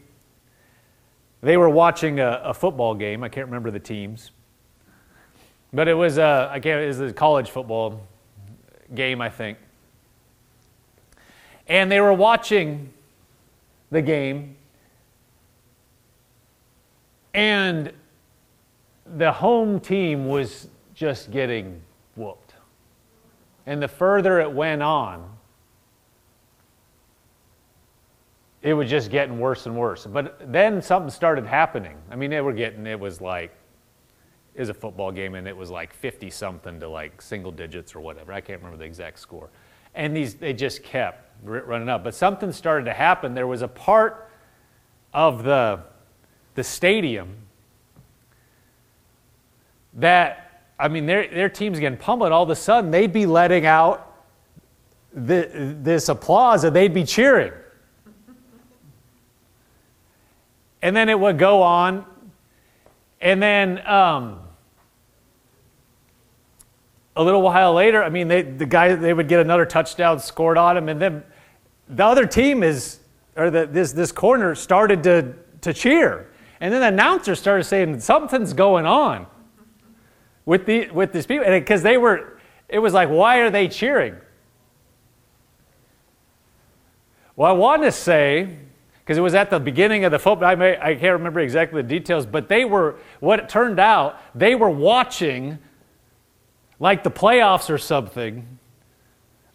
They 1.41 1.57
were 1.57 1.68
watching 1.68 2.20
a, 2.20 2.43
a 2.45 2.55
football 2.55 2.95
game. 2.95 3.24
I 3.24 3.29
can't 3.29 3.47
remember 3.47 3.70
the 3.70 3.81
teams. 3.81 4.31
But 5.77 5.89
it 5.89 5.95
was 5.95 6.16
a, 6.16 6.49
I 6.51 6.59
can't, 6.59 6.81
it 6.81 6.87
was 6.87 7.01
a 7.01 7.12
college 7.12 7.51
football 7.51 8.01
game, 8.95 9.20
I 9.20 9.29
think. 9.29 9.59
And 11.66 11.93
they 11.93 12.01
were 12.01 12.14
watching 12.14 12.95
the 13.91 14.01
game, 14.01 14.57
and 17.35 17.93
the 19.18 19.31
home 19.31 19.79
team 19.79 20.29
was 20.29 20.68
just 20.95 21.31
getting 21.31 21.83
whooped. 22.14 22.55
And 23.66 23.83
the 23.83 23.89
further 23.89 24.41
it 24.41 24.51
went 24.51 24.83
on, 24.83 25.29
it 28.62 28.72
was 28.72 28.89
just 28.89 29.11
getting 29.11 29.39
worse 29.39 29.66
and 29.66 29.77
worse. 29.77 30.07
But 30.07 30.51
then 30.51 30.81
something 30.81 31.11
started 31.11 31.45
happening. 31.45 31.99
I 32.11 32.16
mean, 32.16 32.31
they 32.31 32.41
were 32.41 32.55
getting, 32.55 32.87
it 32.87 32.99
was 32.99 33.20
like, 33.20 33.55
was 34.59 34.68
a 34.68 34.74
football 34.74 35.12
game 35.12 35.34
and 35.34 35.46
it 35.46 35.57
was 35.57 35.70
like 35.70 35.92
50 35.92 36.30
something 36.30 36.80
to 36.80 36.88
like 36.88 37.20
single 37.20 37.52
digits 37.52 37.94
or 37.94 38.00
whatever. 38.00 38.32
I 38.32 38.40
can't 38.40 38.61
remember 38.61 38.78
the 38.78 38.84
exact 38.84 39.18
score. 39.18 39.50
And 39.94 40.16
these, 40.16 40.34
they 40.34 40.52
just 40.52 40.82
kept 40.82 41.26
running 41.42 41.88
up. 41.88 42.04
But 42.04 42.14
something 42.14 42.52
started 42.52 42.84
to 42.84 42.92
happen. 42.92 43.34
There 43.34 43.46
was 43.46 43.62
a 43.62 43.68
part 43.68 44.30
of 45.12 45.42
the, 45.42 45.80
the 46.54 46.64
stadium 46.64 47.34
that, 49.94 50.64
I 50.78 50.88
mean, 50.88 51.07
their, 51.07 51.26
their 51.28 51.48
team's 51.48 51.80
getting 51.80 51.98
pummeled. 51.98 52.32
All 52.32 52.42
of 52.42 52.50
a 52.50 52.57
sudden, 52.57 52.90
they'd 52.90 53.12
be 53.12 53.26
letting 53.26 53.64
out 53.64 54.14
the, 55.14 55.74
this 55.82 56.09
applause 56.09 56.64
and 56.64 56.76
they'd 56.76 56.92
be 56.94 57.04
cheering. 57.04 57.52
And 60.82 60.94
then 60.94 61.09
it 61.09 61.18
would 61.18 61.38
go 61.38 61.62
on. 61.62 62.04
And 63.20 63.42
then 63.42 63.84
um, 63.86 64.40
a 67.17 67.23
little 67.23 67.43
while 67.43 67.73
later, 67.73 68.03
I 68.03 68.11
mean, 68.11 68.29
they, 68.29 68.43
the 68.43 68.67
guy, 68.67 68.95
they 68.95 69.14
would 69.14 69.27
get 69.27 69.41
another 69.41 69.64
touchdown 69.64 70.21
scored 70.21 70.59
on 70.59 70.77
him. 70.77 70.89
And 70.89 71.01
then 71.01 71.25
the 71.89 72.05
other 72.05 72.27
team 72.27 72.62
is, 72.62 73.01
or 73.37 73.51
the, 73.51 73.67
this, 73.67 73.93
this 73.93 74.12
corner 74.12 74.55
started 74.55 75.03
to, 75.05 75.35
to 75.62 75.73
cheer. 75.73 76.31
And 76.61 76.73
then 76.73 76.83
the 76.83 76.89
announcer 76.89 77.35
started 77.35 77.64
saying, 77.64 78.01
something's 78.01 78.53
going 78.53 78.87
on 78.87 79.27
with, 80.45 80.67
the, 80.67 80.91
with 80.91 81.12
these 81.12 81.27
people. 81.27 81.47
Because 81.47 81.83
they 81.83 81.97
were, 81.97 82.39
it 82.69 82.79
was 82.79 82.93
like, 82.93 83.09
why 83.09 83.39
are 83.39 83.51
they 83.51 83.69
cheering? 83.69 84.17
Well, 87.35 87.51
I 87.51 87.55
want 87.55 87.83
to 87.83 87.93
say, 87.93 88.57
because 89.01 89.17
it 89.17 89.23
was 89.23 89.35
at 89.35 89.51
the 89.51 89.61
beginning 89.61 90.05
of 90.05 90.12
the 90.12 90.19
football, 90.19 90.49
I, 90.49 90.55
may, 90.55 90.79
I 90.79 90.95
can't 90.95 91.12
remember 91.12 91.41
exactly 91.41 91.81
the 91.81 91.89
details, 91.89 92.27
but 92.27 92.49
they 92.49 92.64
were, 92.64 92.97
what 93.21 93.39
it 93.39 93.49
turned 93.49 93.79
out, 93.79 94.21
they 94.35 94.55
were 94.55 94.71
watching 94.71 95.59
like 96.79 97.03
the 97.03 97.11
playoffs 97.11 97.70
or 97.70 97.79
something 97.79 98.59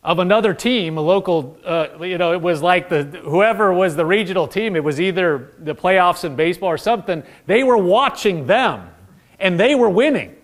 of 0.04 0.18
another 0.18 0.54
team, 0.54 0.98
a 0.98 1.02
local, 1.02 1.58
uh, 1.64 1.88
you 2.02 2.18
know, 2.18 2.34
it 2.34 2.42
was 2.42 2.62
like 2.64 2.90
the 2.90 3.04
whoever 3.04 3.72
was 3.72 3.96
the 3.96 4.06
regional 4.06 4.48
team, 4.48 4.76
it 4.76 4.84
was 4.84 5.00
either 5.00 5.52
the 5.60 5.76
playoffs 5.76 6.24
in 6.24 6.36
baseball 6.36 6.70
or 6.70 6.78
something. 6.78 7.22
They 7.46 7.64
were 7.64 7.78
watching 7.78 8.48
them 8.48 8.90
and 9.40 9.60
they 9.60 9.76
were 9.76 9.90
winning. 9.90 10.36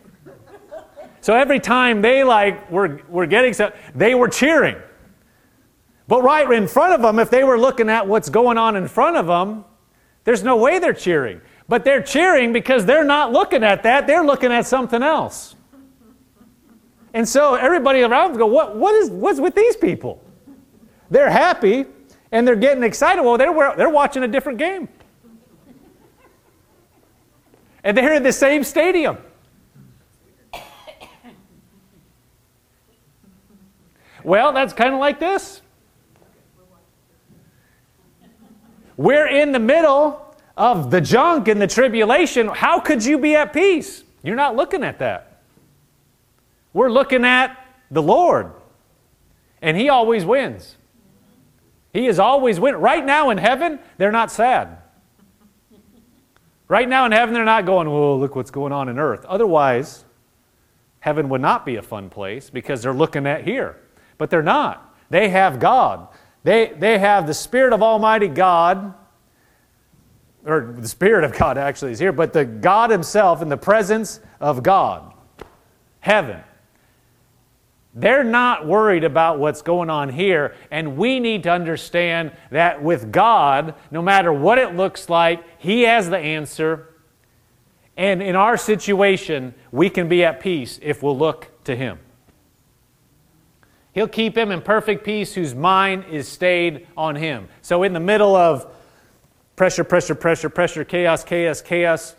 So 1.22 1.36
every 1.36 1.60
time 1.60 2.02
they 2.02 2.24
like 2.24 2.70
were, 2.70 3.02
were 3.10 3.26
getting 3.26 3.54
some, 3.54 3.72
they 3.96 4.14
were 4.14 4.30
cheering. 4.30 4.78
But 6.08 6.22
right 6.22 6.50
in 6.52 6.68
front 6.68 6.94
of 6.94 7.02
them, 7.02 7.20
if 7.20 7.30
they 7.30 7.44
were 7.44 7.60
looking 7.60 7.90
at 7.90 8.08
what's 8.08 8.30
going 8.30 8.58
on 8.58 8.76
in 8.76 8.88
front 8.88 9.18
of 9.18 9.28
them, 9.28 9.66
there's 10.24 10.44
no 10.44 10.56
way 10.56 10.80
they're 10.80 10.94
cheering. 10.94 11.42
But 11.68 11.84
they're 11.84 12.02
cheering 12.02 12.54
because 12.54 12.86
they're 12.86 13.04
not 13.04 13.34
looking 13.34 13.64
at 13.64 13.84
that, 13.84 14.08
they're 14.08 14.24
looking 14.24 14.52
at 14.52 14.68
something 14.68 15.04
else. 15.04 15.57
And 17.14 17.28
so 17.28 17.56
everybody 17.56 18.02
around 18.02 18.32
them 18.32 18.40
go, 18.40 18.46
what, 18.46 18.76
what 18.76 18.94
is, 18.96 19.10
what's 19.10 19.40
with 19.40 19.56
these 19.56 19.76
people? 19.76 20.24
They're 21.10 21.30
happy 21.30 21.86
and 22.32 22.48
they're 22.48 22.56
getting 22.56 22.84
excited. 22.84 23.24
Well, 23.24 23.38
they're, 23.38 23.76
they're 23.76 23.90
watching 23.90 24.24
a 24.24 24.28
different 24.28 24.60
game. 24.60 24.90
And 27.84 27.98
they're 27.98 28.14
in 28.14 28.24
the 28.24 28.34
same 28.34 28.64
stadium. 28.64 29.18
Well, 34.24 34.52
that's 34.52 34.74
kind 34.74 34.94
of 34.94 35.00
like 35.00 35.20
this. 35.20 35.62
We're 38.98 39.28
in 39.28 39.54
the 39.54 39.60
middle 39.60 40.36
of 40.58 40.92
the 40.92 41.00
junk 41.00 41.48
and 41.48 41.62
the 41.62 41.68
tribulation. 41.68 42.48
How 42.48 42.80
could 42.80 43.06
you 43.06 43.20
be 43.20 43.36
at 43.36 43.54
peace? 43.54 44.04
You're 44.24 44.36
not 44.36 44.56
looking 44.56 44.84
at 44.84 45.00
that. 45.00 45.27
We're 46.74 46.92
looking 46.92 47.26
at 47.26 47.58
the 47.90 48.02
Lord, 48.02 48.52
and 49.62 49.76
He 49.78 49.90
always 49.90 50.26
wins. 50.26 50.78
He 51.94 52.08
is 52.08 52.20
always 52.20 52.60
win. 52.60 52.76
Right 52.76 53.04
now 53.04 53.30
in 53.30 53.38
heaven, 53.38 53.80
they're 53.98 54.12
not 54.12 54.32
sad. 54.32 54.78
Right 56.68 56.88
now 56.88 57.06
in 57.06 57.12
heaven, 57.12 57.34
they're 57.34 57.46
not 57.46 57.66
going, 57.66 57.88
"Oh, 57.88 58.18
look 58.18 58.36
what's 58.36 58.52
going 58.52 58.74
on 58.74 58.90
in 58.90 59.00
earth." 59.00 59.26
Otherwise, 59.26 60.06
heaven 61.00 61.30
would 61.30 61.42
not 61.42 61.66
be 61.66 61.78
a 61.78 61.82
fun 61.82 62.10
place 62.10 62.50
because 62.50 62.82
they're 62.82 62.94
looking 62.94 63.26
at 63.26 63.46
here. 63.46 63.78
But 64.18 64.30
they're 64.30 64.44
not. 64.44 64.96
They 65.10 65.30
have 65.30 65.60
God. 65.60 66.08
They, 66.44 66.74
they 66.78 66.98
have 66.98 67.28
the 67.28 67.34
Spirit 67.34 67.74
of 67.74 67.82
Almighty 67.84 68.28
God, 68.28 68.94
or 70.46 70.74
the 70.78 70.88
Spirit 70.88 71.24
of 71.24 71.34
God 71.34 71.58
actually 71.58 71.92
is 71.92 72.00
here, 72.00 72.12
but 72.12 72.34
the 72.34 72.46
God 72.46 72.90
Himself 72.90 73.42
in 73.42 73.50
the 73.50 73.58
presence 73.58 74.20
of 74.40 74.64
God, 74.64 75.14
heaven. 76.00 76.42
They're 78.00 78.24
not 78.24 78.68
worried 78.68 79.04
about 79.04 79.40
what's 79.40 79.64
going 79.64 79.90
on 79.90 80.10
here, 80.10 80.56
and 80.70 80.98
we 80.98 81.20
need 81.20 81.44
to 81.44 81.52
understand 81.52 82.32
that 82.52 82.84
with 82.84 83.12
God, 83.12 83.74
no 83.90 84.04
matter 84.04 84.32
what 84.32 84.60
it 84.60 84.76
looks 84.76 85.10
like, 85.10 85.44
He 85.58 85.82
has 85.82 86.08
the 86.08 86.18
answer. 86.18 86.94
And 87.98 88.22
in 88.22 88.36
our 88.36 88.56
situation, 88.56 89.56
we 89.72 89.90
can 89.90 90.08
be 90.08 90.24
at 90.24 90.40
peace 90.40 90.80
if 90.84 91.02
we'll 91.02 91.18
look 91.18 91.52
to 91.64 91.76
Him. 91.76 91.98
He'll 93.98 94.08
keep 94.08 94.38
him 94.38 94.52
in 94.52 94.62
perfect 94.62 95.04
peace 95.04 95.34
whose 95.34 95.56
mind 95.56 96.06
is 96.12 96.28
stayed 96.28 96.86
on 96.96 97.16
him. 97.16 97.48
So, 97.64 97.82
in 97.82 97.94
the 97.94 98.00
middle 98.00 98.36
of 98.36 98.72
pressure, 99.56 99.84
pressure, 99.84 100.14
pressure, 100.14 100.50
pressure, 100.50 100.84
chaos, 100.84 101.24
chaos, 101.24 101.64
chaos, 101.64 102.16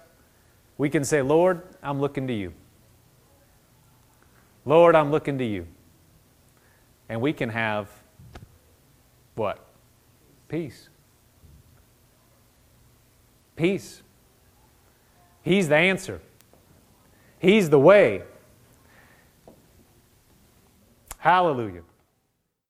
we 0.77 0.91
can 0.91 1.05
say, 1.05 1.23
Lord, 1.23 1.63
I'm 1.81 2.01
looking 2.01 2.27
to 2.27 2.35
you. 2.35 2.53
Lord, 4.69 4.95
I'm 4.95 5.11
looking 5.11 5.39
to 5.39 5.45
you. 5.47 5.67
And 7.09 7.23
we 7.23 7.33
can 7.33 7.49
have 7.49 7.89
what? 9.35 9.65
Peace. 10.47 10.91
Peace. 13.57 14.03
He's 15.43 15.71
the 15.71 15.77
answer. 15.77 16.21
He's 17.39 17.71
the 17.71 17.79
way. 17.79 18.25
Hallelujah. 21.17 21.83